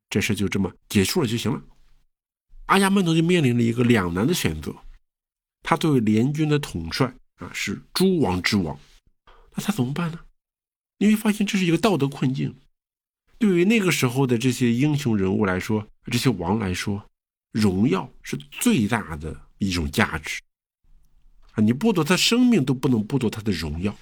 [0.09, 1.61] 这事就这么结束了就行了。”
[2.67, 4.73] 阿伽门农就面临了一个两难的选择。
[5.63, 8.79] 他作为联军的统帅啊，是诸王之王，
[9.55, 10.21] 那他怎么办呢？
[10.99, 12.55] 你会发现这是一个道德困境。
[13.39, 17.03] 对于那个时候的这些英雄人物来说，这些王来说，
[17.53, 20.43] 荣耀是最大的一种价值
[21.53, 21.63] 啊！
[21.63, 23.97] 你剥夺他生命都不能剥夺他的荣耀，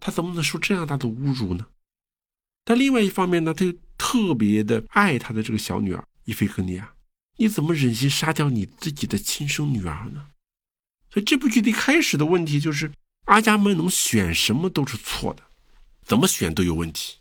[0.00, 1.66] 他怎么能受这样大的侮辱呢？
[2.64, 6.94] 但另外一方面呢，他又特别的爱他的这个小女儿伊菲克尼亚，
[7.36, 10.29] 你怎么忍心杀掉你自己的亲生女儿呢？
[11.10, 12.92] 所以这部剧的开始的问题就是
[13.26, 15.42] 阿伽门农选什么都是错的，
[16.04, 17.18] 怎么选都有问题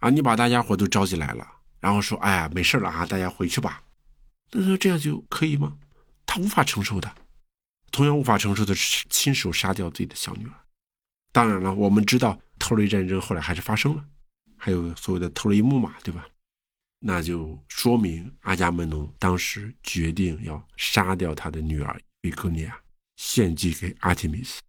[0.00, 0.10] 啊！
[0.10, 1.46] 你把大家伙都召集来了，
[1.80, 3.82] 然后说：“哎呀，没事了啊，大家回去吧。”
[4.52, 5.76] 那这样就可以吗？
[6.24, 7.12] 他无法承受的，
[7.90, 10.52] 同样无法承受的是亲手杀掉自己的小女儿。
[11.32, 14.04] 当然了，我们知道特洛伊战争后来还是发生了，
[14.56, 16.26] 还有所谓的特洛伊木马，对吧？
[17.00, 22.76] 那就说明阿伽门农当时决定要杀掉他的女儿维克尼亚，
[23.18, 24.62] 献祭给阿提米斯。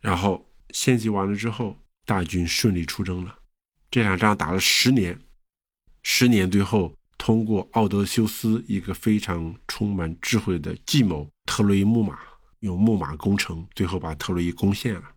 [0.00, 3.38] 然后献祭完了之后，大军顺利出征了。
[3.88, 5.16] 这场仗打了十年，
[6.02, 6.92] 十年最后。
[7.18, 12.18] 通过奥德修斯一个非常充满智慧的计谋，特洛伊木马
[12.60, 15.14] 用木马攻城，最后把特洛伊攻陷了。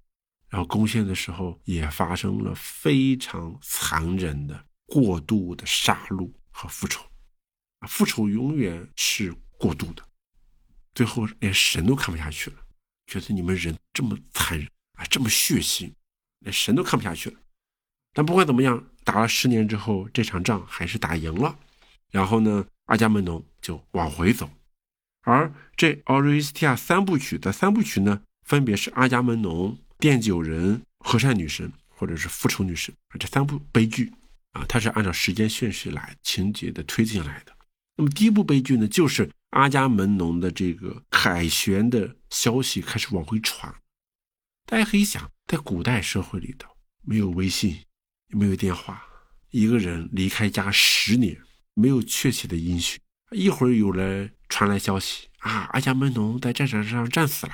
[0.48, 7.06] 然后攻陷的时候也发生了非常残忍的过度的杀戮和复仇。
[7.86, 10.02] 复仇永远是过度的，
[11.00, 12.58] 最后连神都看不下去了，
[13.08, 15.90] 觉得你们人这么残忍啊，这么血腥，
[16.40, 17.40] 连神都看不下去了。
[18.12, 21.58] 但不管怎么样，打了十年之后，这场仗还是打赢了。
[22.12, 24.52] 然后呢，阿伽门农就往回走，
[25.22, 34.12] 而这《奥瑞斯提亚三部曲》的三部曲呢，分别是阿伽门农、奠酒人、和善女神，或者是复仇女神这三部悲剧
[34.52, 37.56] 啊，它是按照时间顺序来情节的推进来的。
[37.96, 43.74] 那么第一部悲剧呢，就是阿伽门农的这个凯旋的消息开始往回传。
[44.66, 46.70] 大家可以想，在古代社会里头，
[47.02, 47.72] 没有微信，
[48.28, 49.04] 也没有电话，
[49.52, 51.40] 一个人离开家十年。
[51.76, 53.00] 没有确切的音讯，
[53.32, 57.54] 一会儿有人传来消息啊，阿伽门农在战场上战死了；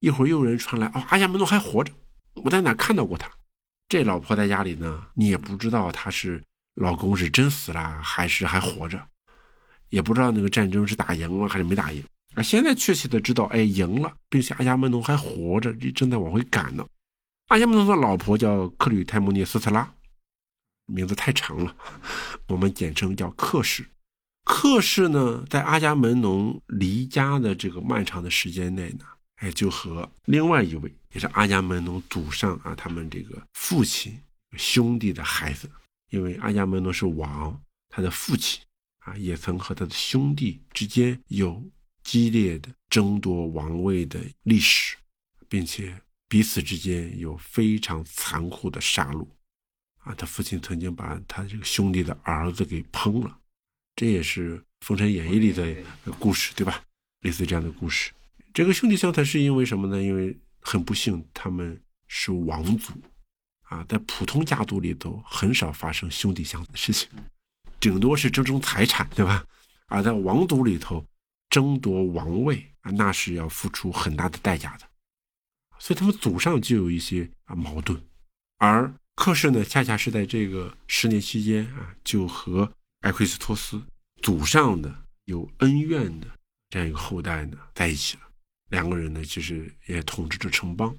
[0.00, 1.92] 一会儿又有人传来哦，阿伽门农还活着，
[2.32, 3.30] 我在哪看到过他？
[3.86, 6.42] 这老婆在家里呢，你也不知道她是
[6.76, 9.06] 老公是真死了还是还活着，
[9.90, 12.02] 也不知道那个战争是打赢了还是没打赢。
[12.34, 16.86] 而现在确切的知道，哎，赢了，并且阿伽门农还活着，正在往回赶呢。
[17.48, 19.92] 阿伽门农的老婆叫克吕泰莫涅斯特拉。
[20.86, 21.76] 名字太长了，
[22.48, 23.86] 我们简称叫克氏。
[24.44, 29.04] 克氏呢，在阿伽门农离家的这个漫长的时间内呢，
[29.36, 34.18] 哎，就和另外一位也是阿伽门农祖上啊，他们这个父亲
[34.56, 35.68] 兄弟的孩子，
[36.08, 37.60] 因为阿伽门农是王，
[37.90, 38.62] 他的父亲
[39.08, 41.64] 啊，也曾和他的兄弟之间有
[42.02, 44.96] 激烈的争夺王位的历史，
[45.48, 45.98] 并且
[46.28, 49.26] 彼此之间有非常残酷的杀戮。
[50.00, 53.38] 啊，他父亲曾经把他这个兄弟的儿子给烹了，
[53.96, 55.82] 这也是《封神演义》里的
[56.18, 56.82] 故事，对吧？
[57.22, 58.12] 类似这样的故事。
[58.52, 60.02] 这个兄弟相残是因为什么呢？
[60.02, 62.92] 因为很不幸，他们是王族
[63.62, 67.08] 啊，在普通家族里头很少发生兄弟相残的事情，
[67.80, 69.44] 顶多是争争财产，对吧？
[69.86, 71.04] 而在王族里头
[71.50, 74.86] 争夺王位啊，那是要付出很大的代价的，
[75.78, 78.00] 所以他们祖上就有一些啊矛盾，
[78.58, 78.92] 而。
[79.20, 83.82] 克氏呢，恰恰是在这个十年期间啊，就和埃奎斯托斯
[84.22, 86.28] 祖上的有恩怨的
[86.70, 88.22] 这样一个后代呢在一起了。
[88.70, 90.96] 两个人呢，其实也统治着城邦。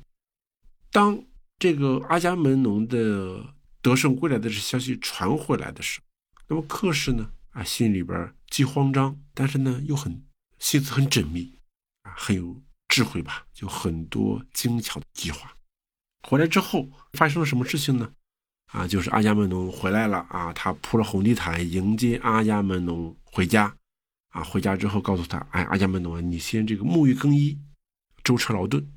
[0.91, 1.17] 当
[1.57, 3.41] 这个阿伽门农的
[3.81, 6.05] 得胜归来的这消息传回来的时候，
[6.49, 10.21] 那么克氏呢啊，心里边既慌张，但是呢又很
[10.57, 11.57] 心思很缜密
[12.01, 15.53] 啊，很有智慧吧，就很多精巧的计划。
[16.27, 18.11] 回来之后发生了什么事情呢？
[18.71, 23.73] 啊，就是阿伽门农回来了啊，他铺了红地毯迎接阿伽门农回家。
[24.29, 27.59] 啊，回家之后告诉他，哎，阿伽门农，你先这个沐浴更衣，
[28.23, 28.87] 舟车劳顿。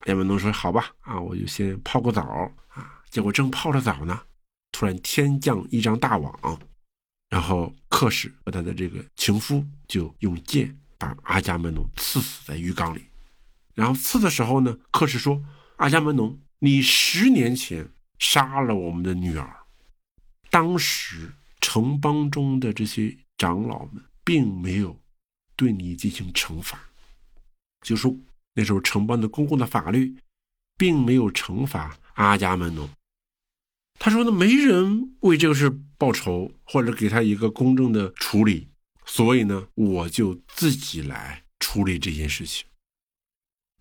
[0.00, 2.22] 阿伽门农说好吧，啊，我就先泡个澡
[2.68, 3.00] 啊。
[3.08, 4.20] 结果正泡着澡呢，
[4.72, 6.60] 突然天降一张大网，
[7.34, 13.04] 然后克氏和他的这个情夫就用剑把阿伽门农刺死在浴缸里。
[13.74, 15.42] 然后刺的时候呢，克氏说，
[15.78, 16.38] 阿伽门农。
[16.60, 19.52] 你十年前杀了我们的女儿，
[20.48, 24.96] 当时城邦中的这些长老们并没有
[25.56, 26.78] 对你进行惩罚，
[27.82, 28.16] 就说
[28.54, 30.16] 那时候城邦的公共的法律
[30.78, 32.88] 并没有惩罚阿伽门农。
[33.98, 38.68] 他说呢，没人为这个事报仇或者给他一个公正的处理，
[39.06, 42.66] 所以呢，我就自己来处理这件事情。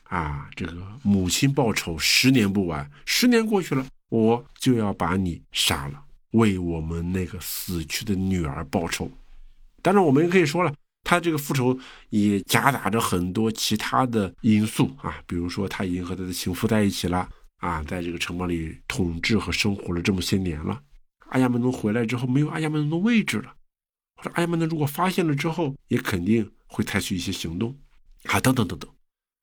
[0.04, 9.12] 啊，这个母亲报仇十年不晚，十年过去了，我就要把你杀了，为我们那个死去的女儿报仇。
[9.82, 11.78] 当然，我们也可以说了，他这个复仇
[12.12, 17.28] 也夹杂着很多其他的因素啊，比如说他已经和他的情妇在一起了
[17.64, 20.84] 啊，在这个城堡里统治和生活了这么些年了。
[21.30, 23.56] 阿亚门农回来之后，没有阿亚门农的位置了，
[24.18, 27.74] 或者阿亚门农如果发现了之后，也肯定会采取一些行动
[28.26, 28.92] 啊，等等等等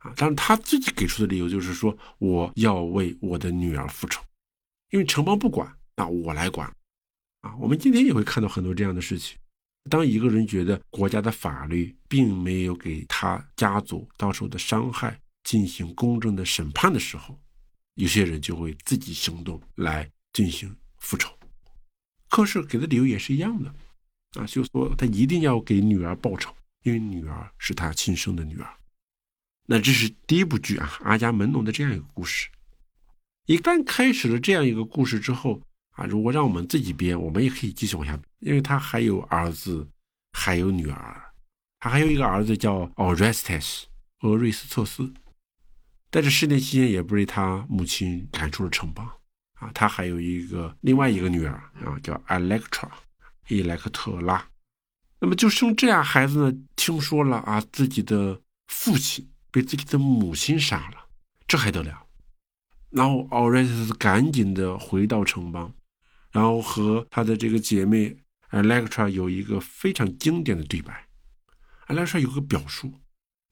[0.01, 0.13] 啊。
[0.19, 4.23] 但是他自己给出的理由就是说，我要为我的女儿复仇，
[4.91, 6.71] 因为城邦不管，那我来管
[7.41, 7.57] 啊。
[7.57, 9.39] 我们今天也会看到很多这样的事情。
[9.89, 17.41] 当一个人觉得国家的法律并没有给他家族遭受的伤害进行公正的审判的时候，
[17.95, 21.31] 有些人就会自己行动来进行复仇。
[22.29, 23.75] 科氏给的理由也是一样的，
[24.41, 28.77] 啊，就说他一定要给女儿报仇，因为女儿是他亲生的女儿。
[29.67, 32.49] 那这是第一部剧啊，阿伽门农的这样一个故事。
[33.47, 35.61] 一旦开始了这样一个故事之后，
[35.91, 39.87] 啊，如果让我们自己编，我们也可以继续往下，因为他还有儿子，
[40.33, 41.33] 还有女儿，
[41.81, 43.85] 他还有一个儿子叫 Orestes
[44.21, 45.13] 俄瑞斯特斯，
[46.11, 49.09] 在这十年期间也被他母亲赶出了城邦，
[49.55, 51.53] 啊，他还有一个另外一个女儿
[51.85, 52.89] 啊，叫 Electra
[53.49, 54.49] 伊莱克特拉，
[55.19, 61.07] 那么就生这俩孩子呢，听说了啊，自己的父亲被自己的母亲杀了，
[61.47, 62.07] 这还得了？
[62.91, 65.73] 然后 Orestes 赶紧的回到城邦。
[66.33, 68.17] 然后和他的这个姐妹
[68.53, 71.09] Electra 有一个非常经典的对白。
[71.89, 73.01] Electra 有个表述，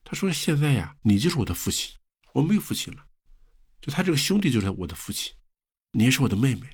[0.04, 1.97] 他说：“现在呀，你就是我的父亲，
[2.38, 3.04] 我没有父亲了，
[3.80, 5.32] 就他这个兄弟就是我的父亲，
[5.92, 6.68] 你也是我的妹妹，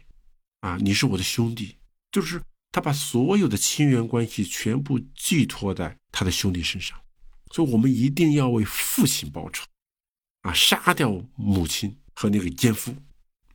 [0.60, 1.76] 啊，你是我的兄弟，
[2.12, 7.00] 就是他把所有的亲缘关系全部寄托在他的兄弟身上，
[7.50, 9.64] 所以我们一定要为父亲报仇，
[10.42, 12.94] 啊，杀掉母亲和那个奸夫。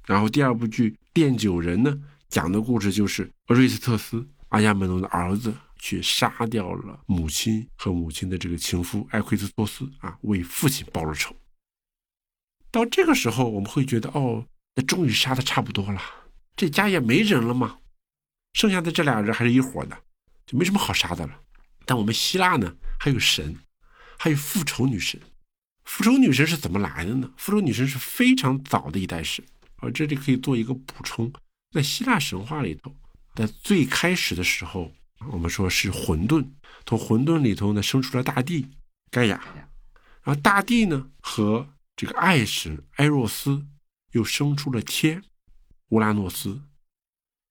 [0.05, 11.35] 然后第二部剧《奠酒人》呢？”讲的故事就是瑞斯特斯阿伽门农的儿子去杀掉了母亲和母亲的这个情夫艾奎斯托斯啊，为父亲报了仇。
[12.71, 14.45] 到这个时候，我们会觉得哦，
[14.75, 16.01] 那终于杀的差不多了，
[16.55, 17.79] 这家也没人了嘛，
[18.53, 19.97] 剩下的这俩人还是一伙的，
[20.45, 21.39] 就没什么好杀的了。
[21.85, 23.57] 但我们希腊呢，还有神，
[24.17, 25.19] 还有复仇女神。
[25.85, 27.31] 复仇女神是怎么来的呢？
[27.35, 29.43] 复仇女神是非常早的一代神，
[29.77, 31.31] 而这里可以做一个补充。
[31.71, 32.95] 在希腊神话里头，
[33.33, 34.91] 在最开始的时候，
[35.31, 36.45] 我们说是混沌，
[36.85, 38.67] 从混沌里头呢生出了大地
[39.09, 39.41] 盖亚，
[40.21, 41.67] 然后大地呢和
[41.99, 43.65] 这个爱神埃若斯
[44.13, 45.21] 又生出了天
[45.89, 46.61] 乌拉诺斯，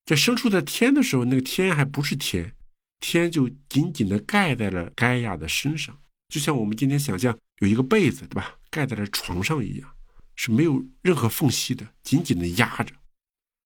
[0.06, 2.56] 在生出的天的时候，那个天还不是天，
[2.98, 8.56] 天就紧紧的盖在了盖亚的身上，就像我们今天想象有一个被子，对吧？
[8.70, 9.94] 盖在了床上一样，
[10.34, 12.94] 是没有任何缝隙的，紧紧的压着。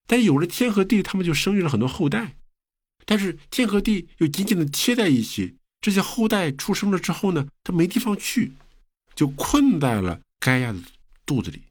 [0.08, 2.34] 但有了天和地，他们就生育了很多后代。
[3.04, 8.54] 但是天和地又紧紧的贴在一起，这些后代出生了之后呢，他没地方去，
[9.14, 10.80] 就困在了盖亚的
[11.24, 11.62] 肚子里，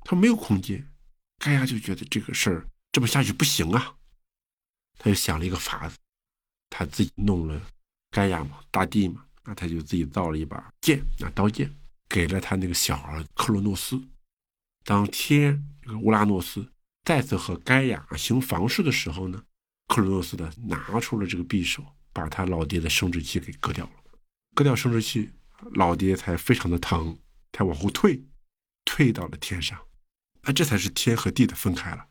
[0.00, 0.82] 他没有空间。
[1.38, 3.96] 盖亚就觉得这个事儿这么下去不行啊，
[4.96, 5.98] 他就想了一个法子，
[6.70, 7.60] 他自己弄了
[8.10, 11.70] 盖亚嘛，大地嘛，那他就自己造了一把剑，那刀剑，
[12.08, 14.02] 给了他那个小儿克罗诺斯。
[14.84, 16.66] 当天这个乌拉诺斯。
[17.04, 19.42] 再次和盖亚行房事的时候呢，
[19.86, 21.82] 克罗诺斯呢拿出了这个匕首，
[22.12, 23.92] 把他老爹的生殖器给割掉了。
[24.54, 25.30] 割掉生殖器，
[25.72, 27.18] 老爹才非常的疼，
[27.52, 28.22] 他往后退，
[28.84, 29.78] 退到了天上。
[30.42, 32.06] 啊，这才是天和地的分开了。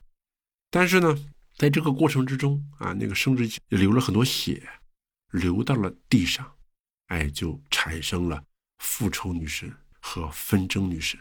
[0.70, 1.18] 但是呢，
[1.56, 4.68] 在这个过程之中啊，那个生殖器流了很多血，
[5.32, 6.56] 流到了地上，
[7.08, 8.44] 哎，就产生了
[8.80, 11.20] 复仇女神和纷争女神。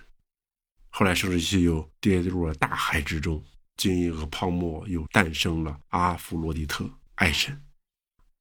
[0.90, 3.44] 后来生殖器又跌入了大海之中。
[3.76, 7.62] 精液和泡沫又诞生了阿弗罗狄特爱神，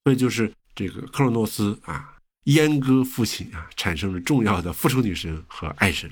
[0.05, 2.14] 所以就是这个克洛诺斯啊，
[2.45, 6.11] 阉割父亲啊，产生了重要的复仇女神和爱神。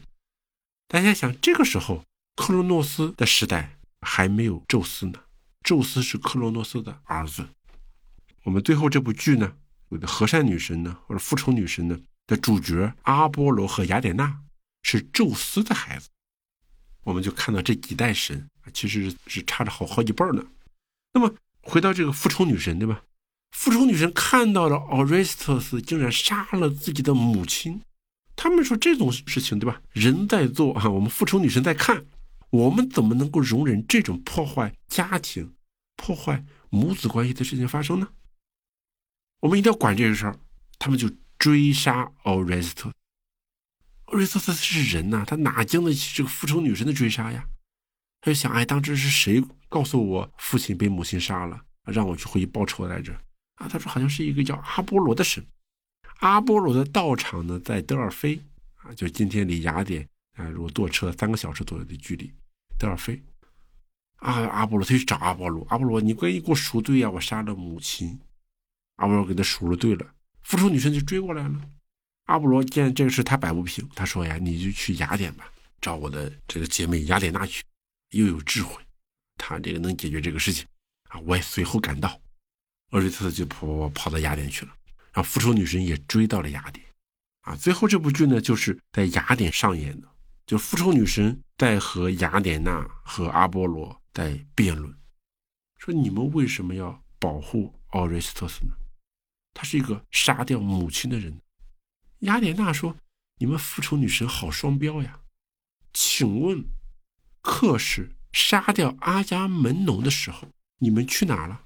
[0.88, 2.04] 大家想，这个时候
[2.36, 5.20] 克洛诺斯的时代还没有宙斯呢，
[5.64, 7.48] 宙斯是克洛诺斯的儿子。
[8.44, 9.56] 我们最后这部剧呢，
[9.90, 14.42] 有的和善女神呢，或者复仇女神呢的主角阿波罗和雅典娜
[14.82, 16.10] 是宙斯的孩子。
[17.04, 20.44] 我们就看到这几代神其实是差着好好几辈呢。
[21.14, 23.04] 那么回到这个复仇女神，对吧？
[23.54, 27.82] 复仇女神看到了奥瑞斯特斯竟然杀了自己的母亲，
[28.36, 29.82] 他们说这种事情，对吧？
[29.93, 32.06] 人在做啊，我们复仇女神在看，
[32.49, 35.54] 我们怎么能够容忍这种破坏家庭、
[35.95, 38.10] 破坏母子关系的事情发生呢？
[39.39, 40.38] 我们一定要管这个事儿。
[40.80, 42.91] 他们就追杀 Orestes。
[44.08, 47.45] Orestes 是人呐，他哪经得起这个复仇女神的追杀呀？
[48.20, 53.16] 他就想，哎，当时是谁告诉我父亲被母亲杀了，让我去回去报仇来着？
[53.56, 55.45] 啊，他说好像是一个叫阿波罗的神。
[56.20, 58.39] 阿波罗的道场呢在德尔菲
[58.78, 62.32] 啊，就今天离雅典啊，如果坐车三个小时左右的距离，
[62.78, 63.22] 德尔菲。
[64.18, 67.10] 啊，阿波罗他去找阿波罗，阿波罗，你快给我赎罪呀！
[67.10, 68.18] 我杀了母亲。
[68.95, 71.62] 阿波罗给他赎了罪了，复仇女神就追过来了。
[72.28, 75.51] 阿波罗见这个事他摆不平，他说呀，你就去雅典吧，
[75.82, 77.62] 找我的这个姐妹雅典娜去，
[78.12, 78.82] 又有智慧，
[79.36, 80.66] 他这个能解决这个事情
[81.10, 81.20] 啊！
[81.26, 82.18] 我也随后赶到，
[82.94, 84.72] 奥瑞特斯就跑跑跑到雅典去了，
[85.12, 86.84] 然后复仇女神也追到了雅典，
[87.41, 90.08] 啊，最后这部剧呢就是在雅典上演的，
[90.48, 94.00] 就复仇女神在和雅典娜和阿波罗。
[94.14, 94.96] 在辩论，
[95.80, 98.76] 说你们为什么要保护奥瑞斯特斯呢？
[99.56, 101.36] 他是一个杀掉母亲的人。
[102.20, 102.96] 雅典娜说
[103.41, 105.20] ：“你们复仇女神好双标呀！
[105.94, 106.64] 请问，
[107.41, 111.64] 克氏杀掉阿伽门农的时候，你们去哪了？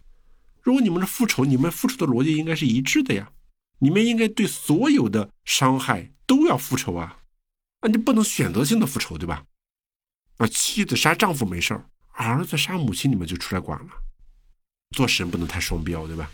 [0.68, 3.32] 如果你们是复仇，你们复仇的逻辑应该是一致的呀。
[3.80, 7.20] 你们应该对所有的伤害都要复仇啊！
[7.80, 9.45] 啊，你不能选择性的复仇，对吧？
[10.36, 13.88] 啊，妻子杀丈夫没事儿。”儿子杀母亲，你们就出来管了。
[14.91, 16.30] 做神不能太双标，对吧？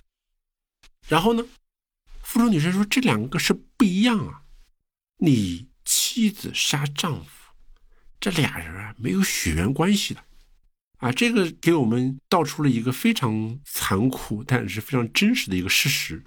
[1.08, 1.46] 然后呢，
[2.24, 4.42] 复仇女神说这两个是不一样啊。
[5.18, 7.54] 你妻子杀丈夫，
[8.20, 10.24] 这俩人啊没有血缘关系的
[11.04, 11.12] 啊。
[11.12, 16.24] 这个给我们道出了一个非常残酷，但是非常真实的一个事实，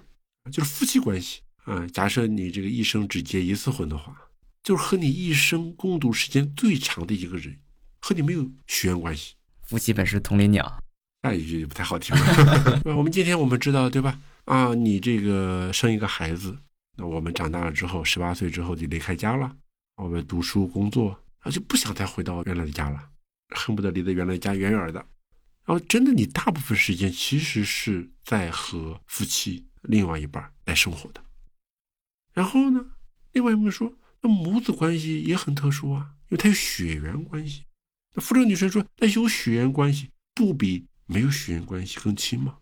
[0.51, 1.85] 就是夫妻关系啊。
[1.87, 4.15] 假设你这个一生只结一次婚的话，
[4.63, 7.57] 就是和你一生共度时间最长的一个人，
[7.99, 9.33] 和你没有血缘关系。
[9.63, 10.81] 夫妻本是同林鸟，
[11.23, 12.81] 下一句就不太好听了。
[12.95, 14.19] 我们今天我们知道对吧？
[14.45, 16.57] 啊，你这个生一个孩子，
[16.95, 19.53] 那我们长大了之后，十八岁之后就离开家了，
[19.97, 21.09] 我们读书工作，
[21.41, 23.09] 然后就不想再回到原来的家了，
[23.49, 25.05] 恨不得离得原来家远远的。
[25.65, 31.23] 然后真的，你大部分时间其实是在和夫妻另外一半来生活的。
[32.33, 32.85] 然后呢，
[33.33, 37.65] 另外一面说，那母子关系也很特殊啊，因为它有血缘关系。
[38.13, 42.57] 那复仇女神说：“那有血缘关系不比没有血缘关系更亲吗？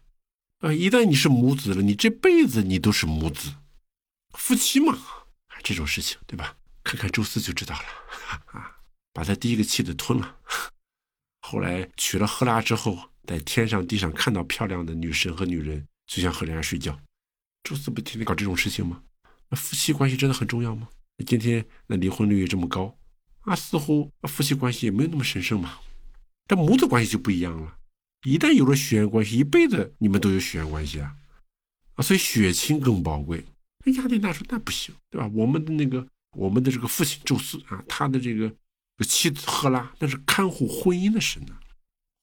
[0.59, 3.53] 啊，一旦你是母子了，你这辈子你都是母子，
[4.31, 4.97] 夫妻嘛，
[5.61, 6.57] 这种事情对吧？
[6.83, 7.85] 看看宙斯就知道了
[8.47, 8.77] 啊，
[9.13, 10.37] 把他第一个妻子吞了，
[11.47, 16.99] 后来娶了赫拉之后，在天上地上看到漂亮的女神和女人，就想和人家睡觉。
[17.63, 19.03] 宙斯不天天搞这种事情吗？
[19.49, 20.89] 那夫妻关系真的很重要吗？
[21.17, 22.97] 那今天那离婚率也这么高。”
[23.45, 25.77] 啊，似乎夫妻关系也没有那么神圣嘛。
[26.47, 27.77] 但母子关系就不一样了，
[28.23, 31.15] 一旦有了血缘关系，一辈子你们都有血缘关系啊，
[31.93, 33.45] 啊，所以血亲更宝贵。
[33.85, 35.29] 那雅典娜说：“那不行，对吧？
[35.31, 38.51] 我们的那个，我们的这个父亲宙斯啊，他的这个
[39.03, 41.57] 妻子赫拉，那是看护婚姻的神呢。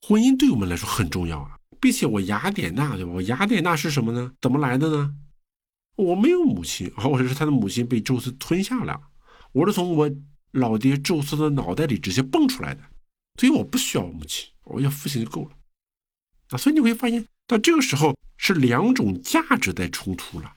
[0.00, 3.12] 婚姻对我们来说很重要啊，并且我雅典娜，对吧？
[3.12, 4.32] 我雅典娜是什么呢？
[4.40, 5.14] 怎么来的呢？
[5.96, 9.00] 我没有母亲， 或者是他的母亲被宙斯吞下了，
[9.52, 10.10] 我是从我。”
[10.52, 12.82] 老爹宙斯的脑袋里直接蹦出来的，
[13.40, 15.56] 所以我不需要母亲，我要父亲就够了。
[16.50, 20.54] 啊，所以你会发现，到这个时候是两种价值在冲突了，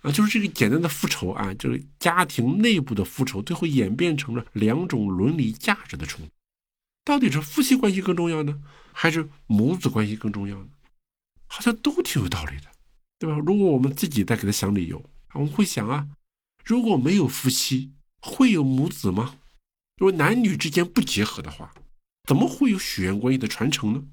[0.00, 6.30] 啊，就是这个简单的复仇啊，这个家庭内部的复仇，最后演变成了两种伦理价值的冲突。
[7.04, 8.60] 到底是夫妻关系更重要呢，
[8.92, 10.68] 还是母子关系更重要呢？
[11.46, 12.66] 好像都挺有道理的，
[13.18, 13.36] 对吧？
[13.38, 16.08] 如果我们自己再给他想理由，我们会想啊，
[16.64, 17.92] 如果没有夫妻。
[18.22, 19.36] 会有母子吗？
[19.96, 21.72] 如果男女之间不结合的话，
[22.28, 24.04] 怎么会有血缘关系的传承呢？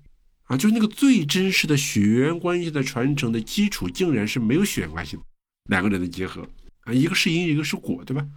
[0.44, 5.24] 啊，就是那个最真实的血缘关系的传承的基础，竟然是没有血缘关系的
[5.68, 6.48] 两个人的结合
[6.82, 8.28] 啊，一个是因，一个是果，对吧？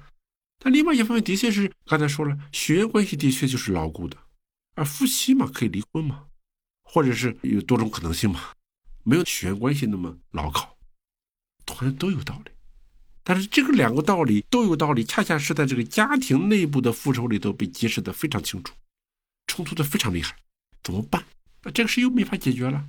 [0.58, 4.16] 但另外一方面，的确是刚才说了，血缘关系的确就是牢固的，
[4.74, 6.26] 而夫妻嘛，可以离婚嘛，
[6.82, 8.40] 或者是有多种可能性嘛，
[9.02, 10.76] 没有血缘关系那么牢靠，
[11.64, 12.50] 同样都有道理。
[13.22, 18.74] 但是这个两个道理都有道理，恰恰是在这个家庭内部的复仇里头被揭示的非常清楚，
[19.46, 20.36] 冲突的非常厉害，
[20.82, 21.24] 怎么办？
[21.62, 22.88] 那这个事又没法解决了，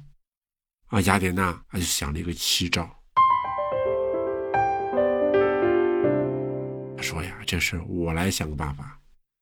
[0.88, 3.01] 啊，雅典娜啊就想了一个奇招，
[7.02, 9.00] 说呀，这事我来想个办法。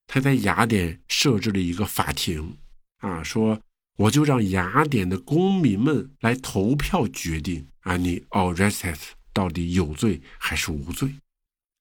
[0.07, 2.57] 他在雅典设置了一个法庭，
[2.99, 3.61] 啊，说
[3.97, 8.99] 我就让雅典的公民们来投票决定啊，你 Orestes。
[9.31, 11.13] 到底有罪还是无罪？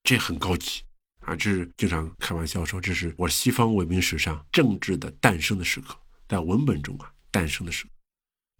[0.03, 0.81] 这很高级
[1.21, 1.35] 啊！
[1.35, 7.89] 这是经常开玩笑说，这是我西方文明史上政治的诞生的时刻，在文本中啊诞生的时刻，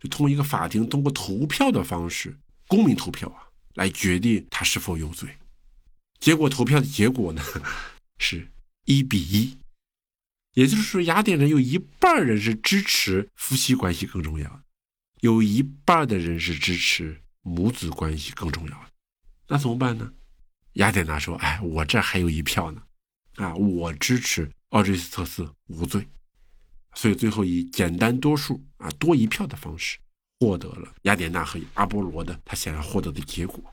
[0.01, 2.35] 就通过一个法庭，通过投票的方式，
[2.67, 5.29] 公民投票啊，来决定他是否有罪。
[6.19, 7.41] 结果投票的结果呢，
[8.19, 8.51] 是
[8.85, 9.57] 一比一，
[10.53, 14.61] 也就是说，雅典人有一半人是支持夫妻关系更重要，
[15.21, 17.21] 有一半的人是支持。
[17.41, 18.85] 母子关系更重要，
[19.47, 20.11] 那怎么办呢？
[20.73, 22.83] 雅典娜说：“哎，我这还有一票呢，
[23.35, 26.05] 啊，我支持奥瑞斯特斯无罪。”
[26.93, 29.97] 所以最后以简单多数啊多一票的方式
[30.39, 33.63] 获得了雅典娜和阿波罗的他想要获得的结果。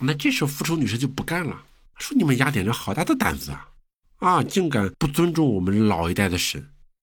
[0.00, 1.64] 那这时候复仇女神就不干了，
[1.96, 3.68] 说：“你们雅典人好大的胆子啊！
[4.18, 6.60] 啊，竟敢不尊重我们老一代的神！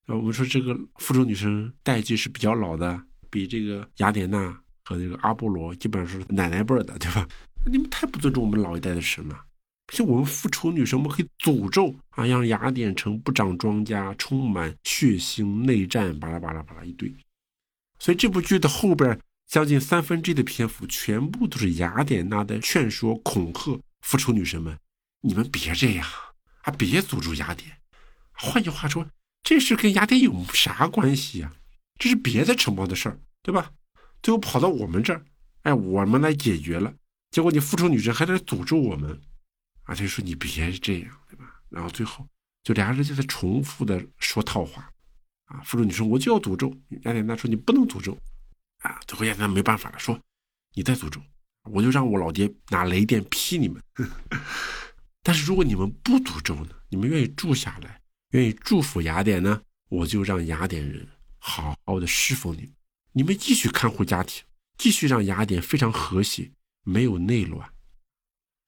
[0.07, 7.27] 啊，我们说这个复仇女神代际是比较老的，比这个雅典娜和这个阿波罗基本上是奶奶辈的，对吧？
[7.69, 9.39] 你们太不尊重我们老一代的神了。
[9.93, 17.13] 像我们复仇女神，我们可以诅咒啊，让雅典城不长庄稼，充满血腥内战，巴拉巴拉巴拉一堆。
[17.99, 19.19] 所以这部剧的后边。”
[19.55, 24.77] 将近三分之一的篇幅，全部都是雅典娜的劝说、恐吓复仇女神们
[25.23, 26.05] ：“你们别这样，
[26.63, 27.71] 啊，别诅咒雅典。
[28.33, 29.07] 换句话说，
[29.43, 31.53] 这事跟雅典有啥关系呀？
[31.97, 33.71] 这是别的城邦的事儿，对吧？
[34.21, 35.23] 最后跑到我们这儿，
[35.61, 36.93] 哎，我们来解决了。
[37.31, 39.09] 结果你复仇女神还在诅咒我们，
[39.83, 41.45] 啊，他就说你别这样，对吧？
[41.69, 42.27] 然后最后
[42.61, 44.91] 就俩人就在重复的说套话，
[45.45, 46.75] 啊，复仇女神我就要诅咒
[47.05, 48.17] 雅典娜，说你不能诅咒。
[48.85, 50.19] 啊，最后亚当没办法了，说
[50.75, 51.21] ：“你再诅咒，
[51.63, 53.81] 我就让我老爹拿雷电劈你们。
[55.23, 56.69] 但是如果你们不诅咒呢？
[56.89, 57.99] 你们愿意住下来，
[58.31, 59.61] 愿意祝福雅典呢？
[59.89, 61.07] 我就让雅典人
[61.39, 62.73] 好好的侍奉你们，
[63.11, 64.43] 你们继续看护家庭，
[64.77, 66.51] 继续让雅典非常和谐，
[66.83, 67.67] 没有内乱，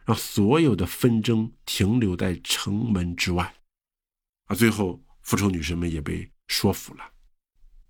[0.05, 3.53] 让所有的纷争停留在城门之外。
[4.45, 7.03] 啊，最后复仇女神们也被说服了，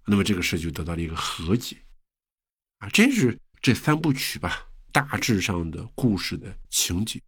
[0.06, 1.78] 那么这个事就得到了一个和解。”
[2.80, 7.22] 啊，这是这三部曲吧，大致上的故事的情节。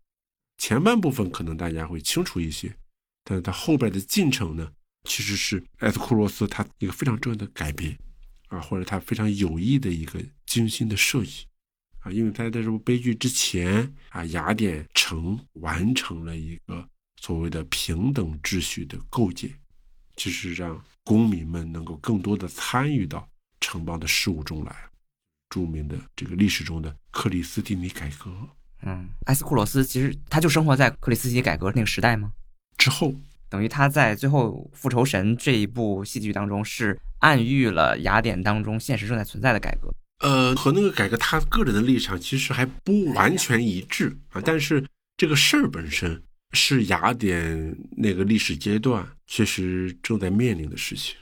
[0.58, 2.76] 前半部分可能大家会清楚一些，
[3.24, 4.72] 但是它后边的进程呢，
[5.06, 7.97] 其实是埃斯库罗斯他一个非常重要的改编
[8.50, 11.45] 啊，或者他非常有意的一个精心的设计
[12.00, 16.88] 啊，因为他在这部悲剧之前啊，雅典城完成了一个
[17.22, 19.50] 所谓的平等秩序的构建，
[20.16, 23.28] 就是让公民们能够更多的参与到
[23.62, 24.89] 城邦的事务中来。
[25.50, 28.32] 著名的这个历史中的克里斯蒂尼改革，
[28.84, 32.32] 嗯，埃斯库罗斯其实他就生活在克里斯蒂尼改革那个时代吗？
[32.78, 33.14] 之后，
[33.50, 39.91] 等于他在最后复仇神这一部戏剧当中是暗喻了雅典当中现实正在存在的改革。
[40.20, 44.86] 呃，和那个改革他个人的立场其实还不完全一致啊，但是
[45.18, 46.22] 这个事儿本身
[46.52, 51.16] 是雅典那个历史阶段其实正在面临的事情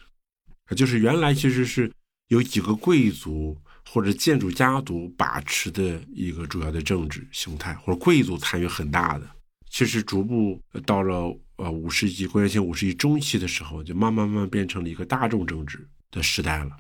[0.66, 1.90] 啊，就是原来其实是
[2.28, 3.58] 有几个贵族。
[3.90, 9.28] 或者建筑家族把持的一个主要的政治形态，或者贵族参与很大的，
[9.70, 16.72] 其实逐步到了呃五世纪，公元前五世纪中期的时候，就慢慢慢慢变成了一个大众政治的时代了。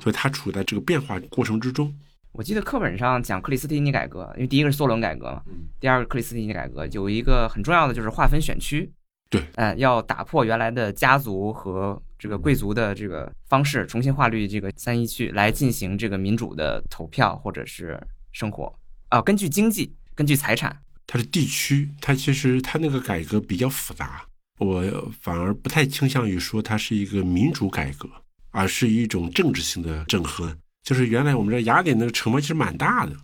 [0.00, 1.94] 所以它处在这个变化过程之中。
[2.32, 5.42] 我记得课本上讲克里斯蒂尼改革，因为第一个是梭伦改革嘛，
[5.80, 8.92] 第二个克里斯蒂尼改革有一个很重要的就是划分选区。
[9.30, 18.00] 对，嗯，要打破原来的家族和这个贵族的这个方式，重新划律这个三一区来进行这个民主的投票或者是
[18.32, 18.72] 生活
[19.08, 24.24] 啊，根据经济，根据财产，它是地区，它其实它那个改革比较复杂，
[24.58, 24.82] 我
[25.20, 28.08] 反而不太倾向于说它是一个民主改革，
[28.50, 30.56] 而是一种政治性的整合。
[30.82, 33.16] 就是原来我们这雅典那个城邦其实蛮大的，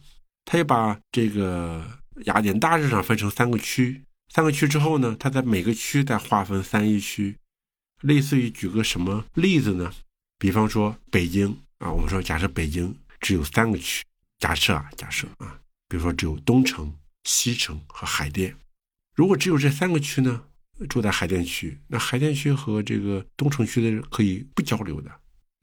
[0.44, 1.84] 他也把这个
[2.24, 4.02] 雅典大致上分成三个区。
[4.28, 7.36] 三个区之后呢，它在每个区再划分三一区，
[8.02, 9.92] 类似于举个什么例子呢？
[10.38, 14.04] 比方说北京啊，我们说假设北京只有三个区，
[14.38, 16.94] 假设啊，假设啊，比如说只有东城、
[17.24, 18.54] 西城和海淀。
[19.14, 20.44] 如果只有这三个区呢，
[20.88, 25.10] 住在海淀区，那海淀区和这个东城区的人可以不交流的，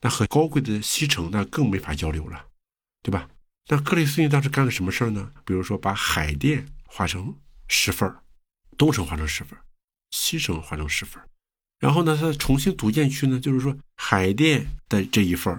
[0.00, 2.46] 那和高贵的西城那更没法交流了，
[3.02, 3.28] 对吧？
[3.68, 5.32] 那克里斯汀当时干了什么事儿呢？
[5.44, 7.36] 比如说把海淀划成
[7.68, 8.22] 十份儿。
[8.78, 9.58] 东城划成十份，
[10.10, 11.22] 西城划成十份，
[11.80, 15.58] 然后呢，它重新组建区呢，就是说海淀的这一份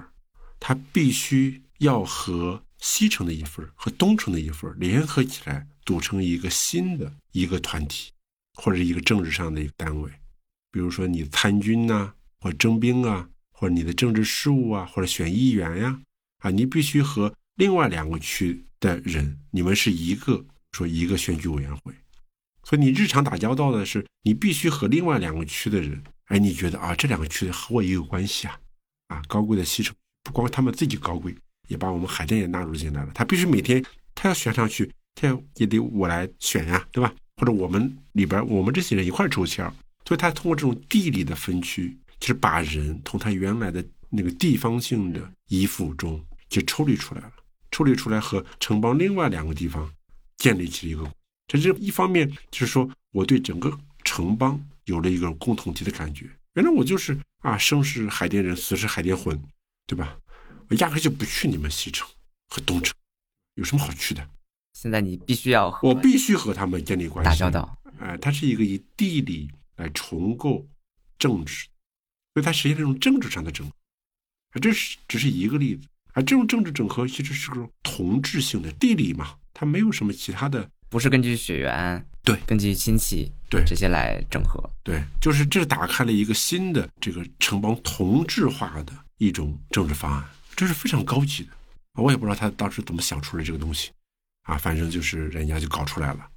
[0.59, 8.11] 它必须要和西城的一份和东城的一份联合起来，组成一个新的一个团体，
[8.53, 10.11] 或者一个政治上的一个单位，
[10.71, 15.99] 比如说你参军呐，或征兵啊，或者你的政治事务啊，或者选议员呀，
[16.37, 21.93] 啊，你必须和另外两个区的人，你们是一个说一个选举委员会。
[22.63, 28.59] 所以你日常打交道的是，你必须和另外两个区的人，哎，你觉得啊，这两个区的和我也有关系啊，
[29.07, 31.35] 啊，高贵的西城不光他们自己高贵，
[31.67, 33.11] 也把我们海淀也纳入进来了。
[33.13, 33.83] 他必须每天
[34.13, 37.13] 他要选上去，他也得我来选呀，对吧？
[37.37, 39.73] 或者我们里边我们这些人一块抽签儿。
[40.05, 47.31] 所以他通过这种地理的分区，其实把人从他原来的那个地方性的依附中就抽离出来了，
[47.71, 49.89] 抽离出来和城邦另外两个地方
[50.37, 51.11] 建立起了一个。
[51.51, 56.29] 这这一方面就是说我对整个城邦有了一个共同体的感觉。
[56.53, 59.37] 原来我就是啊，生是海淀人，死是海淀魂，
[59.85, 60.17] 对吧？
[60.69, 62.07] 我压根就不去你们西城
[62.47, 62.95] 和东城，
[63.55, 64.25] 有什么好去的？
[64.73, 67.77] 现在你必须要和我必须和他们建立关系，打交道。
[67.99, 70.65] 哎，它是一个以地理来重构
[71.19, 71.65] 政治，
[72.33, 73.73] 所以它实现这种政治上的整合。
[74.51, 75.87] 啊，这是只是一个例子。
[76.13, 80.69] 啊，这种政治整合其实是个同质性的地理嘛，它没有什么其他的。
[80.91, 90.23] 不是根据血缘，对，根据亲戚，对这些来整合，对，就是这打开了一个新的这个城邦同质化的一种政治方案，
[90.53, 91.49] 这是非常高级的。
[91.93, 93.89] 我也不知道他当时怎么想出来这个东西，
[94.43, 96.27] 啊，反正就是人家就搞出来了。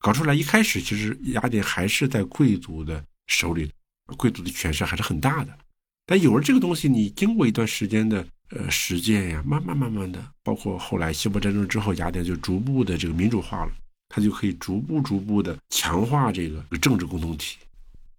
[0.00, 3.72] 搞出来一开始，其实雅典还是在贵族的手里，
[4.18, 5.58] 贵族的权势还是很大的。
[6.04, 13.72] 但有了这个东西，你经过一段时间的呃实践呀，慢慢慢慢的，包括后来希波战争之后，雅典就逐步的这个民主化了。
[14.14, 17.56] 它就可以逐步逐步的强化这个政治共同体。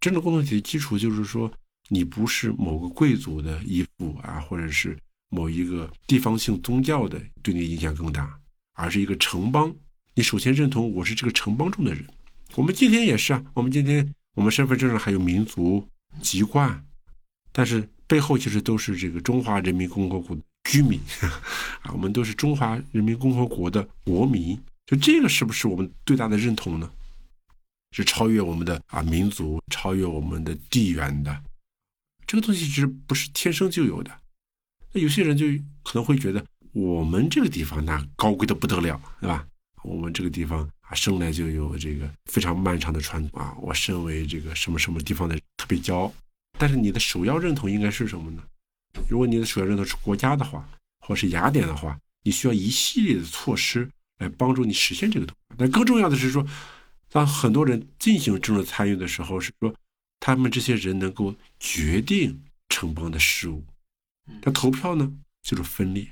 [0.02, 1.50] 政治共同体的基础就是说，
[1.88, 4.98] 你不是某个贵族的依附啊，或者是
[5.30, 8.38] 某一个地方性宗教的对你影响更大，
[8.74, 9.74] 而是一个城邦。
[10.16, 12.06] 你首先认同我是这个城邦中的人。
[12.58, 15.88] 我们今天也是啊，我们今天我们身份证上还有民族
[16.20, 16.86] 籍贯，
[17.54, 20.38] 但是背后其实都是这个中华人民共和国
[20.70, 21.00] 居民
[21.84, 24.60] 啊，我们都是中华人民共和国的国民。
[24.86, 26.90] 就这个是不是我们最大的认同呢？
[27.92, 31.44] 是超越我们的啊民族，超越我们的地缘的。
[32.28, 34.12] 这个东西其实不是天生就有的。
[34.92, 35.46] 那有些人就
[35.82, 39.48] 可能会觉得，我们这个地方那高贵的不得了，对吧？
[39.84, 43.56] 我们这个地方啊，生来就有这个非常漫长的传统啊。
[43.62, 46.14] 我身为这个什么什么地方的特别骄傲。
[46.60, 48.44] 但是你的首要认同应该是什么呢？
[49.08, 50.68] 如果你的首要认同是国家的话，
[51.00, 53.90] 或是雅典的话，你需要一系列的措施。
[54.20, 55.56] 来帮助你实现这个东西。
[55.58, 56.46] 但更重要的是说，
[57.10, 59.74] 当很多人进行政治参与的时候，是说
[60.20, 63.64] 他们这些人能够决定城邦的事务。
[64.42, 65.12] 但投票呢，
[65.42, 66.08] 就是分裂。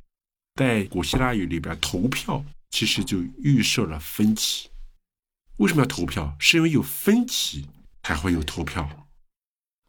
[0.55, 4.69] 在古希腊语里边，投票其实就预设了分歧。
[5.57, 6.35] 为什么要投票？
[6.39, 7.67] 是因为有分歧
[8.03, 9.07] 才会有投票。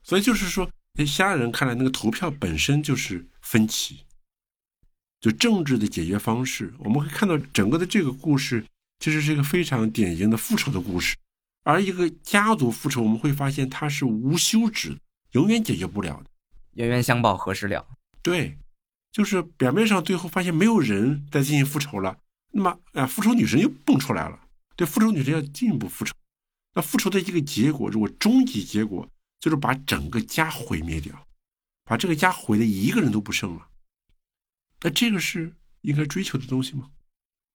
[0.03, 4.04] 所以就是说，在希腊人看来，那个投票本身就是分歧。
[5.25, 8.63] 就政治的解决方式，我们会看到整个的这个故事
[8.99, 11.17] 其实是一个非常典型的复仇的故事。
[11.63, 14.99] 而一个家族复仇，我们会发现它是无休止的，
[15.31, 16.31] 永远解决不了的。
[16.75, 17.87] 冤冤相报何时了？
[18.21, 18.59] 对，
[19.13, 22.19] 就是表面上最后发现没有人在进行复仇了，
[22.53, 24.39] 那么啊，复仇女神又蹦出来了。
[24.77, 26.13] 对，复仇女神要进一步复仇。
[26.75, 29.09] 那复仇的一个结果，如果终极结果
[29.41, 31.19] 就是把整个家毁灭掉，
[31.87, 33.67] 把这个家毁的一个人都不剩了。
[34.85, 36.91] 那这个是应该追求的东西吗？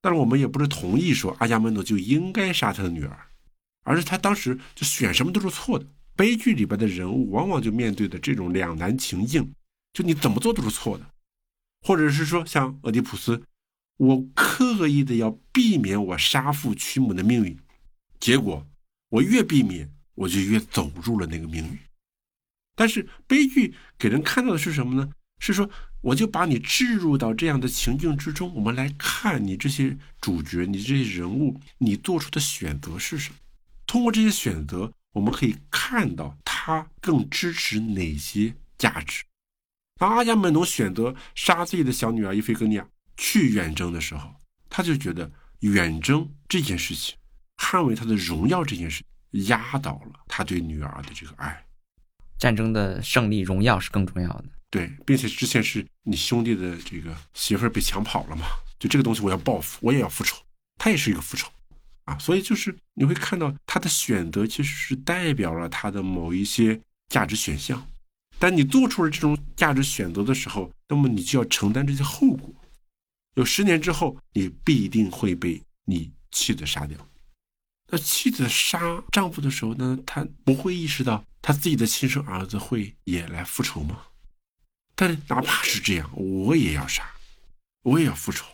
[0.01, 3.27] 但是我们也不是同意说阿伽门农就应该杀他的女儿，
[3.83, 5.85] 而是他当时就选什么都是错的。
[6.15, 9.53] 悲剧里边的人物往往就面对的这种两难情境，
[9.93, 11.05] 就你怎么做都是错的，
[11.81, 13.43] 或者是说像俄狄浦斯，
[13.97, 17.55] 我刻意的要避免我杀父娶母的命运，
[18.19, 18.65] 结果
[19.09, 21.77] 我越避免，我就越走入了那个命运。
[22.75, 25.11] 但是悲剧给人看到的是什么呢？
[25.37, 25.69] 是说。
[26.01, 33.35] 我就把你置入到这样的情境之中，我们来看你这些主角，你这些人物，你做出的选择是什么？
[33.85, 39.23] 通过这些选择，我们可以看到他更支持哪些价值。
[39.97, 42.87] 当阿伽门农选择杀自己的小女儿伊菲戈尼亚
[43.17, 44.33] 去远征的时候，
[44.69, 45.29] 他就觉得
[45.59, 47.17] 远征这件事情，
[47.57, 51.65] 捍卫他的荣耀这件事，压倒了他对女儿的这个爱。
[52.37, 54.45] 战争的胜利、荣耀是更重要的。
[54.69, 58.45] 对，并且之前是你兄弟的这个媳妇儿被抢跑了嘛？
[58.77, 60.37] 就这个东西，我要报复，我也要复仇。
[60.77, 61.49] 他也是一个复仇，
[62.05, 67.85] 啊，所以就是你会看到他的选择其实是代表了他的某一些价值选项。
[68.37, 72.49] 但你做出了这种价值选择的时候，那么你就要承担这些后果。
[73.35, 76.97] 有十年之后，你必定会被你妻子杀掉。
[77.91, 78.79] 那妻子杀
[79.11, 79.97] 丈夫的时候呢？
[80.05, 83.99] 她不会意识到她自己的亲生儿子会也来复仇吗？
[84.99, 87.09] 但哪怕是这样，我也要杀，
[87.83, 88.45] 我也要复仇，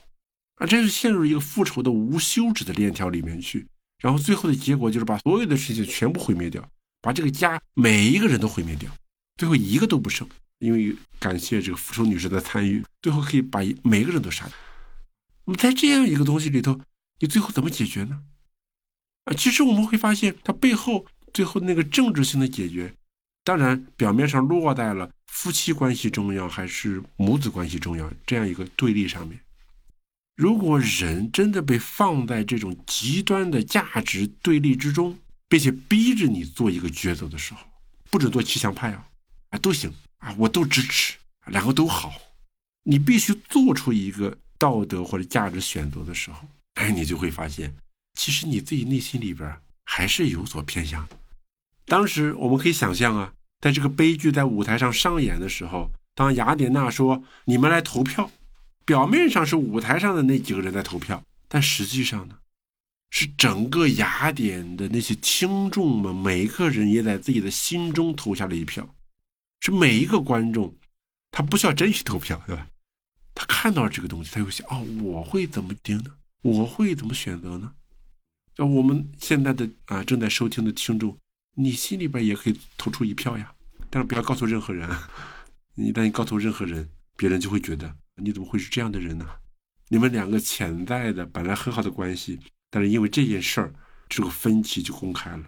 [0.57, 3.65] 啊，这是陷入一个复仇的无休止的链条里面去，
[3.97, 6.63] 然后最后的结果就是把所有的事情全部毁灭掉，
[7.01, 8.91] 把这个家每一个人都毁灭掉，
[9.37, 10.29] 最后一个都不剩。
[10.59, 14.55] 因为感谢这个复仇女士的参与，最后可以把每个人都杀掉。
[15.45, 16.79] 那么在这样一个东西里头，
[17.19, 18.21] 你最后怎么解决呢？
[19.23, 22.93] 啊，其实我们会发现，它背后最后那个政治性的解决，
[23.45, 25.09] 当然表面上落在了。
[25.27, 28.09] 夫妻关系重要还是母子关系重要？
[28.25, 29.37] 这样一个对立上面，
[30.35, 35.19] 如果人真的被放在这种极端的价值对立之中，
[35.49, 37.59] 并且逼着你做一个抉择的时候，
[38.09, 39.07] 不准做骑墙派啊，
[39.49, 41.15] 啊都行啊，我都支持，
[41.47, 42.13] 两个都好。
[42.83, 47.75] 你必须做出一个道德或者价值选择的时候，哎，你就会发现，
[48.13, 51.17] 其实你自己内心里边还是有所偏向的。
[51.85, 58.31] 当时我们可以想象啊，在这个悲剧在舞台上上演的时候，当雅典娜说“你们来投票”。
[58.85, 62.37] 表面上是舞台上的那几个人在投票，但实际上呢，
[63.09, 68.87] 是整个雅典的那些听众们，每一个人也在自己的心中投下了一票。
[69.61, 70.75] 是每一个观众，
[71.31, 72.67] 他不需要真去投票，对吧？
[73.33, 76.11] 他看到这个东西，他又想：哦，我会怎么定呢？
[76.43, 77.73] 我会怎么选择呢？
[78.53, 81.17] 就我们现在的啊，正在收听的听众，
[81.55, 83.53] 你心里边也可以投出一票呀，
[83.89, 84.89] 但是不要告诉任何人。
[85.75, 87.95] 一旦你告诉任何人，别人就会觉得。
[88.17, 89.25] 你怎么会是这样的人呢？
[89.89, 92.39] 你们两个潜在的本来很好的关系，
[92.69, 93.73] 但是因为这件事儿，
[94.07, 95.43] 这个分歧就公开了，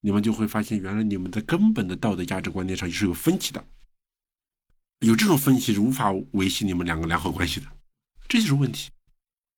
[0.00, 3.64] 你们就会发现，原来你们在根本的道德价值观念上是有分歧的。
[5.00, 7.66] 有这种分歧是无法维系你们两个良好关系的，
[8.26, 8.90] 这就是问题。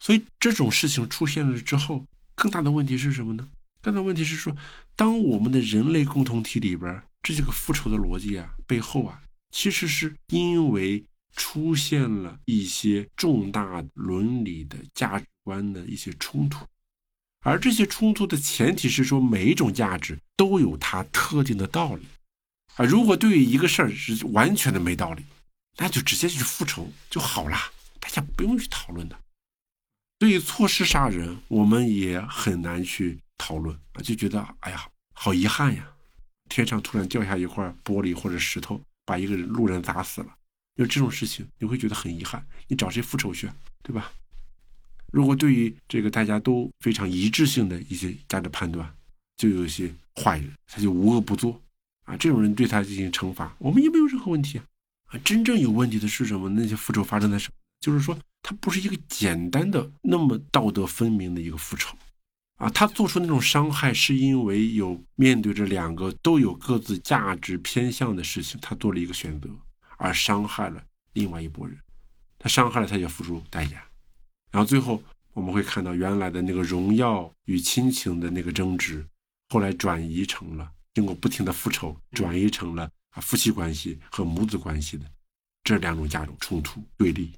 [0.01, 3.49] 所以这种事情出现了之后，更大的问题是什么呢？
[3.81, 4.57] 但问题是说，
[4.95, 11.05] 当我们的人类共同体里边，这几个复仇的逻辑啊，背后啊，其实是因为。
[11.37, 16.67] 出现了一些重大伦理的价值观的一些冲突，
[17.43, 22.05] 而这些冲突的前提是说，每一种价值都有它特定的道理。
[22.75, 25.23] 啊，如果对于一个事儿是完全的没道理，
[25.79, 27.57] 那就直接去复仇就好了，
[28.01, 29.17] 大家不用去讨论的。
[30.19, 35.91] 对于错失杀人，我们也很难去讨论啊，就觉得哎呀，好遗憾呀，
[36.51, 40.29] 天上突然掉下一块玻璃或者石头，把一个路人砸死了。
[40.75, 42.47] 有这种事情，你会觉得很遗憾。
[42.69, 43.49] 你找谁复仇去，
[43.83, 44.13] 对吧？
[45.11, 48.95] 如果对于这个大家都非常一致性的一些价值判断，
[49.39, 51.59] 就有一些坏人，他就无恶不作
[52.05, 52.17] 啊。
[52.17, 54.61] 这种人对他进行惩罚，我们也没有任何问题。
[55.07, 56.49] 啊，真正有问题的是什么？
[56.51, 57.55] 那些复仇发生在什么？
[57.81, 61.97] 就是说，他不是一个简单的那么道德分明的一个复仇
[62.61, 62.71] 啊。
[62.71, 69.51] 他做出那种伤害，是因为有面对着两个都有各自价值偏向的事情，他做了一个选择。
[70.03, 70.83] 而伤害了
[71.13, 71.77] 另外一拨人，
[72.39, 73.85] 他伤害了，他也付出代价。
[74.51, 75.03] 然后最后
[75.35, 79.07] 我们会看到，原来的那个荣耀与亲情的那个争执，
[79.51, 85.05] 后来转移成了经过不停的复仇，转移成了啊夫妻关系和母子关系的
[85.65, 87.33] 这两种价值冲突对立。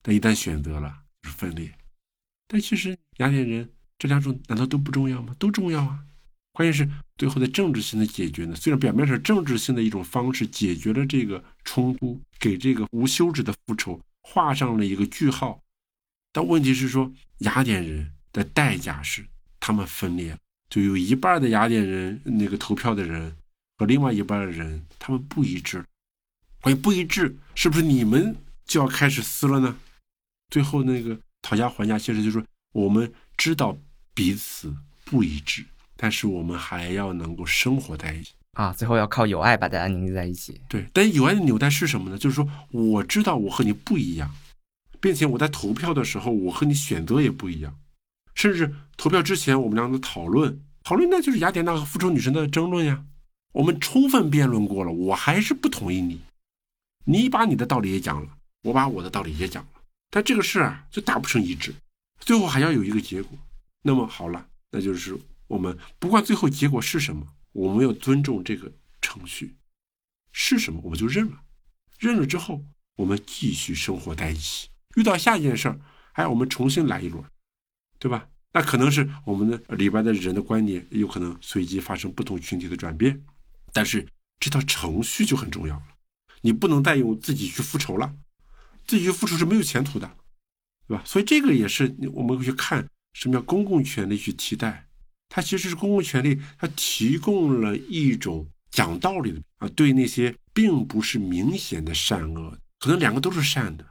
[0.00, 1.76] 但一旦选择了，就是分裂。
[2.46, 3.68] 但其实雅典人
[4.04, 5.34] 这两种难道都不重要吗？
[5.38, 5.98] 都重要啊。
[6.52, 6.86] 关键是
[7.16, 8.54] 最后的政治性的解决呢？
[8.54, 15.58] 虽然表面上政治性的一种方式解决了这个冲突，给这个无休止的复仇画上了一个句号，
[16.34, 19.24] 但问题是说雅典人的代价是
[19.58, 20.38] 他们分裂了，
[20.68, 23.34] 就有一半的雅典人那个投票的人
[23.78, 25.82] 和另外一半的人他们不一致，
[26.60, 28.36] 关于不一致，是不是你们
[28.66, 29.74] 就要开始撕了呢？
[30.50, 33.76] 最后那个讨价还价，其实就是我们知道
[34.14, 35.64] 彼此不一致。
[35.96, 38.72] 但是我们还要能够生活在一起啊！
[38.72, 40.60] 最后要靠友爱把大家凝聚在一起。
[40.68, 42.18] 对，但友爱的纽带是什么呢？
[42.18, 44.28] 就是说，我知道我和你不一样，
[45.00, 47.78] 并且我在投票的时候，我和你选择也不一样。
[48.34, 53.04] 甚至投票之前，我们俩的讨论，讨论那就是雅典娜和复仇女神的争论呀。
[53.52, 56.20] 我们充分辩论过了，我还是不同意你。
[57.04, 58.28] 你把你的道理也讲了，
[58.64, 61.72] 我把我的道理也讲了，但这个事啊，就达不成一致，
[62.18, 63.38] 最后还要有一个结果。
[63.86, 65.16] 那么好了，那就是。
[65.46, 68.72] 我们不管最后结果是什么，我们要尊重这个
[69.02, 69.54] 程序，
[70.32, 71.42] 是什么我们就认了，
[71.98, 72.64] 认了之后，
[72.96, 74.70] 我们继续生活在一起。
[74.96, 75.78] 遇到下一件事儿，
[76.14, 77.22] 哎，我们重新来一轮，
[77.98, 78.26] 对吧？
[78.54, 83.22] 那可能是我们的里边的人的观点有可能随机发生不同群体的转变，
[83.70, 84.08] 但是
[84.40, 85.86] 这套程序就很重要了。
[86.40, 88.12] 你不能再用自己去复仇了，
[88.86, 90.16] 自己去复仇是没有前途的，
[90.88, 91.02] 对吧？
[91.04, 94.86] 所以这个也是我们会去看什么叫公共权利去替代。
[95.30, 103.84] 它其实是公共权利，它提供了一种讲道理的啊，对那些并不是明显的善恶，可能两个都是善的，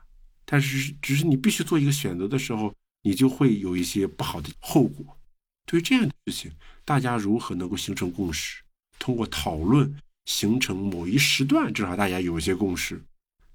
[0.45, 5.17] 但是只是你必须做一个选择的时候，你就会有一些不好的后果。
[5.65, 6.51] 对于这样的事情，
[6.85, 8.61] 大家如何能够形成共识？
[8.99, 9.93] 通过讨论
[10.25, 13.03] 形成某一时段，至少大家有一些共识，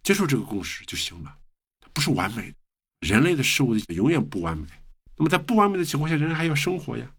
[0.02, 1.38] 接受这个共识就行了。
[1.80, 2.56] 它不是完美的，
[3.08, 4.66] 人类的事物永远不完美。
[5.18, 7.10] 那么在不完美的情况下，人还要生活呀。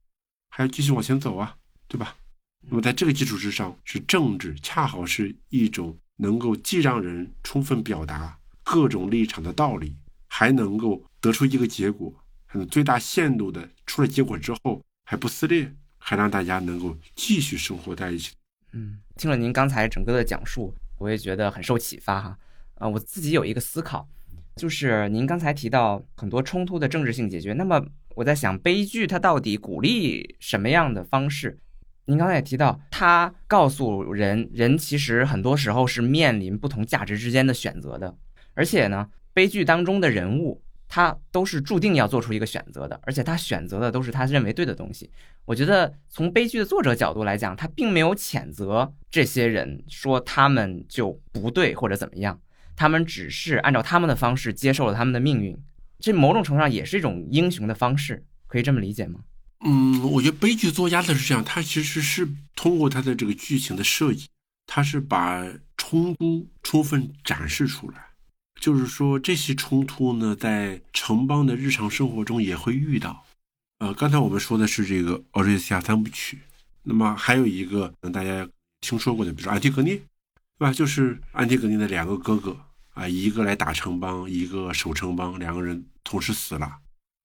[0.52, 1.56] 还要继续往前走啊，
[1.88, 2.16] 对吧？
[2.62, 9.96] 那么在这个基础之上，是政治，恰好是一种能够既让人充分表达各种立场的道理，
[10.28, 12.14] 还能够得出一个结果，
[12.48, 18.34] 很最大限度的出了结果之后还不撕裂，还让大家能够继续生活在一起。
[18.74, 22.38] 嗯，听了您刚才整个的讲述，我也觉得很受启发哈。
[22.76, 24.08] 啊，我自己有一个思考，
[24.60, 27.82] 就是您刚才提到很多冲突的政治性解决，那么
[28.16, 31.58] 我在想，悲剧它到底鼓励什么样的方式？
[32.04, 38.14] 您刚才也提到，它告诉人，人其实很多时候是面临不同价值之间的选择的，
[38.54, 40.62] 而且呢，悲剧当中的人物。
[40.92, 45.08] 他都是注定要做出一个选择的，而且他选择的都是他认为对的东西。
[45.46, 52.42] 我觉得从悲剧的作者角度来讲，他并没有谴责这些人，说他们就不对或者怎么样，
[52.80, 55.54] 他们只是按照他们的方式接受了他们的命运。
[56.00, 59.20] 这某种程度上也是一种英雄的方式，可以这么理解吗？
[59.66, 62.26] 嗯，我觉得悲剧作家的是这样，他其实是
[62.56, 64.30] 通过他的这个剧情的设计，
[64.66, 67.98] 他是把冲突充分展示出来。
[68.62, 73.26] 就是说，这些冲突呢，在城邦的日常生活中也会遇到。
[73.80, 76.38] 呃，刚才我们说的是这个《奥瑞斯亚三部曲》，
[76.84, 78.48] 那么还有一个大家
[78.80, 80.04] 听说过的，比如说安提格涅，对
[80.60, 80.72] 吧？
[80.72, 82.58] 就是安提格涅的两个哥哥
[83.00, 86.70] 啊，一个来打城邦，一个守城邦，两个人同时死了。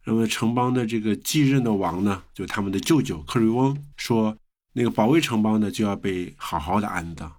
[0.05, 4.37] 那么城邦的这个继任的王呢，就他们的舅舅克瑞翁说，
[4.73, 7.33] 那个保卫城邦的就要被好好的安葬。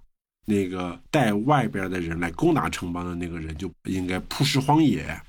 [0.48, 5.22] 那个带外边的人来攻打城邦的那个人就应该扑尸荒野，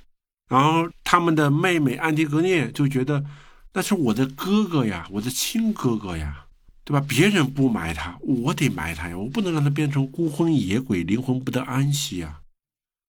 [0.49, 3.25] 然后他们的妹妹安提格涅就觉得
[3.73, 6.47] 那是我的哥哥呀，我的亲哥哥呀，
[6.85, 7.07] 对吧？
[7.09, 12.41] 别人不埋他，我得埋他呀，我不能让他变成孤魂野鬼，灵魂不得安息呀。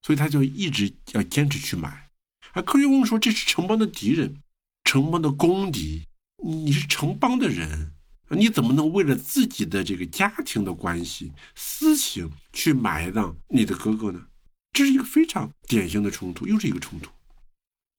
[0.08, 2.10] 所以他就一直要坚持去买。
[2.54, 4.38] 而，克里翁说这是城邦的敌人，
[4.86, 6.08] 城邦的公敌，
[6.42, 7.92] 你是城邦的人。
[8.30, 14.26] 你怎么能为了自己的这个家庭的关系、私情去埋葬你的哥哥呢？
[14.72, 17.12] 这是一个非常典型的冲突，又是一个冲突。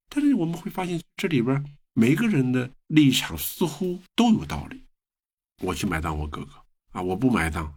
[0.08, 4.82] 但是我们会发现，这里边每个人的立场似乎都有道理。
[5.60, 6.52] 我去埋葬我哥哥
[6.92, 7.70] 啊，我不埋葬，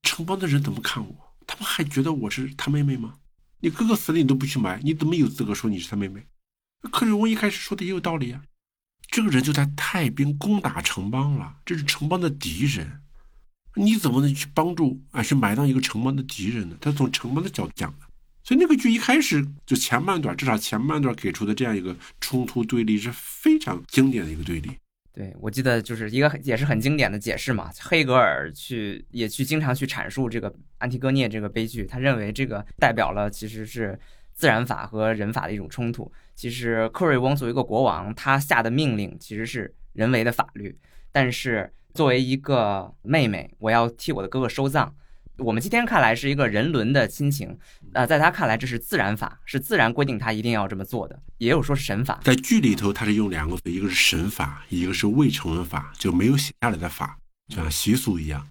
[0.00, 1.36] 城邦的人怎么看我？
[1.46, 3.18] 他们还觉得我是他妹妹吗？
[3.64, 6.22] 你哥哥死了，你都不去埋，你怎么有资格说你是他妹妹？
[6.92, 8.42] 克瑞翁一开始说的也有道理呀。
[9.08, 13.00] 这个人就在太兵攻打城邦了，这是城邦的敌人，
[13.74, 15.22] 你怎么能去帮助啊？
[15.22, 16.76] 去埋葬一个城邦的敌人呢？
[16.78, 18.06] 他从城邦的角度讲的，
[18.42, 24.72] 所以那个剧一开始就前半段，至少前半段给出的这样一个冲突对立是非常经典的一个对立。
[25.14, 33.98] 对我记得就是一个也是很经典的解释嘛，黑格尔去也去经常去阐述这个安提戈涅这个悲剧，他认为这个代表了其实是。
[34.36, 36.10] 自然法和人法的一种冲突。
[36.34, 40.76] 其实，克瑞翁作为一个国王，他下的命令其实是人为的法律。
[41.12, 44.92] 但是，作为一个妹妹，我要替我的哥哥收葬。
[45.38, 47.58] 我们今天看来是一个人伦的亲情，
[47.92, 51.20] 呃，在他看来这是自然法，是自然规定他一定要这么做的。
[51.38, 57.18] 也有说是神法，在剧里头他是用两个，一个是神法，一个是未成文法，就没有写下来的法，
[57.48, 58.46] 就像习俗一样。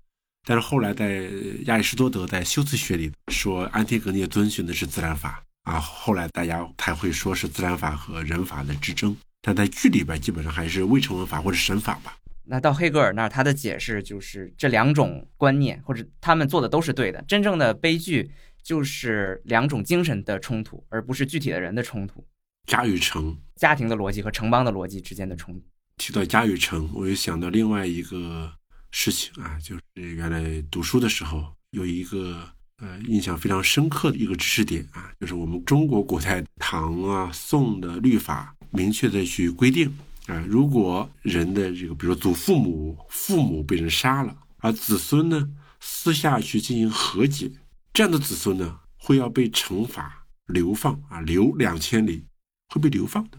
[0.45, 1.29] 但是后来在
[1.65, 5.41] 亚里士多德在修辞学里说，安提格涅遵循的是自然法。
[5.63, 12.13] 啊，后来大家才会说是自然法和人法的之争，但在剧里边基本上还是未成文法或者神法吧。
[12.45, 17.23] 那到黑格尔那儿，他的解释就是这两种观念或者他们做的都是对的。
[17.27, 18.29] 真正的悲剧
[18.61, 22.25] 就是两种精神的冲突，而不是具体的人的冲突。
[22.67, 25.65] 家与城，家庭的逻辑和城邦的逻辑之间的冲突。
[25.97, 28.51] 提到家与城，我又想到另外一个
[28.91, 32.49] 事情啊，就是原来读书的时候有一个。
[32.77, 39.95] 呃，印象非常深刻的一个知识点啊，就是我们中国古代唐啊、宋的律法明确的去规定
[40.27, 47.51] 啊，如果人的这个，比如说祖父母、父母被人杀了，而子孙呢私下去进行和解，
[47.91, 52.25] 这样的子孙呢会要被惩罚流放啊，流两千里，
[52.69, 53.37] 会被流放的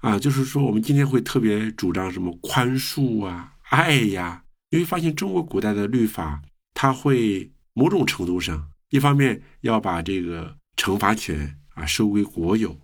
[0.00, 0.18] 啊。
[0.18, 6.42] 就是说，我们今天会特别主张什么宽恕啊、爱呀，你会发现中国古代的律法，
[6.74, 8.68] 它会某种程度上。
[8.90, 12.78] 一方面要把这个惩罚权啊收归国有，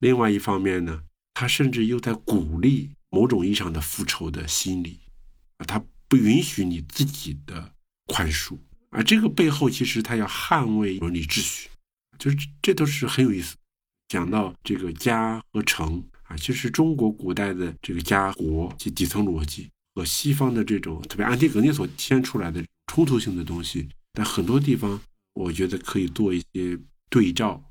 [0.00, 1.00] 另外一方面呢，
[1.32, 5.00] 他甚至又在鼓励某种意义上的复仇的心理
[5.56, 7.72] 啊，他不允许你自己的
[8.06, 8.58] 宽恕
[8.90, 11.70] 啊，这个背后其实他要捍卫伦理秩序，
[12.18, 13.56] 就是这都是很有意思。
[14.08, 25.00] 讲到这个家和城啊，其实中国古代的这个家国及底层逻辑和西方的这种特别安提格涅所体现出来的冲突性的东西，在很多地方。
[25.34, 26.78] 我觉得可以做一些
[27.10, 27.62] 对照。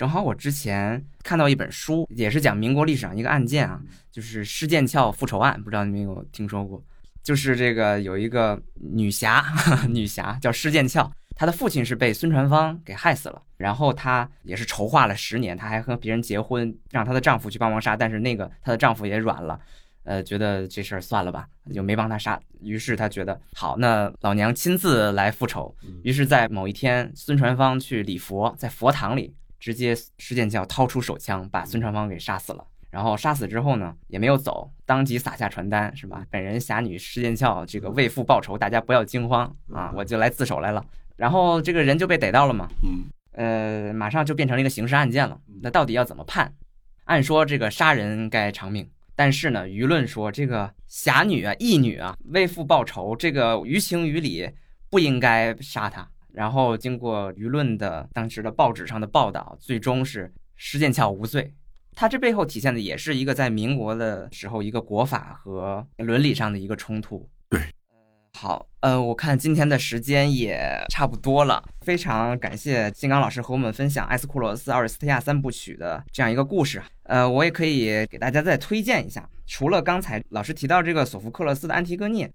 [0.00, 3.78] 正好我之前看到一本书，也是讲民国历史上一个案件啊，
[4.10, 6.82] 就是施剑翘复仇案，不知道你们有听说过？
[7.22, 9.44] 就是这个有一个女侠，
[9.90, 19.60] 女侠叫施剑翘，她的父亲是被孙传芳给害死了，然后她也是筹划了十年，她还和别人结婚，让她的丈夫去帮忙杀，但是那个她的丈夫也软了，
[20.04, 22.40] 呃，觉得这事儿算了吧，就没帮他杀。
[22.62, 25.76] 于是她觉得好，那老娘亲自来复仇。
[26.02, 32.66] 于是，在某一天，孙传芳去礼佛，在佛堂里，直接施剑鞘掏出手枪，把孙传芳给杀死了。
[32.90, 36.26] 然后杀死之后呢，也没有走，当即撒下传单，是吧？
[36.28, 40.84] 本人侠女施剑鞘，这个为父报仇，大家不要惊慌啊，我就来自首来了。
[41.14, 45.38] 然后这个人就被逮到了嘛，嗯，呃，马上就变成了一个刑事案件了。
[45.62, 46.52] 那到底要怎么判？
[47.04, 54.50] 按说这个杀人该偿命，但是呢，舆论说这个侠女啊、义女啊为父报仇，这个于情于理
[54.88, 56.08] 不应该杀她。
[56.32, 61.52] 然后经过舆论的当时的报纸上的报道，最终是施剑翘无罪。
[61.92, 67.28] 它这背后体现的也是一个在民国的时候一个国法和伦理上的一个冲突。
[67.48, 67.60] 对，
[68.38, 76.80] 好，呃，我看今天的时间也差不多了，非常感谢金刚老师和我们分享埃斯库罗斯·奥尔斯特亚三部曲的这样一个故事。
[77.02, 82.28] 呃，我也可以给大家再推荐一下，除了刚才老师提到这个索福克勒斯的《安提戈涅》，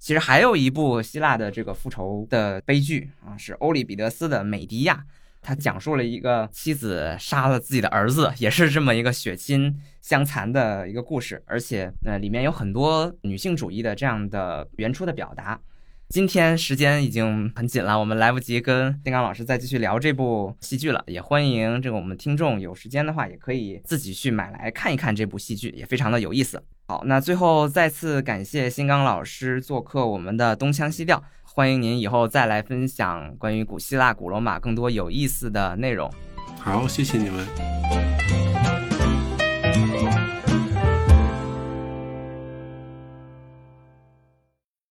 [0.00, 4.94] 其实还有一部希腊的这个复仇的悲剧啊，是欧里庇得斯的《美狄亚》。
[5.42, 15.60] 他讲述了一个妻子杀了自己的儿子，也是这么一个血亲相残的一个故事，而且呃里面有很多女性主义的这样的原初的表达。
[16.08, 21.02] 今天时间已经很紧了，我们来不及跟金刚老师再继续聊这部戏剧了。
[21.06, 26.62] 也欢迎这个我们听众有时间的话，也可以自己去买来看一看这部戏剧，也非常的有意思。
[26.90, 31.22] 好，那最后再次感谢新刚老师做客我们的东腔西调。
[31.44, 36.12] 欢迎您以后再来分享关于古希腊、古罗马更多有意思的内容。
[36.58, 38.09] 好，谢谢你们。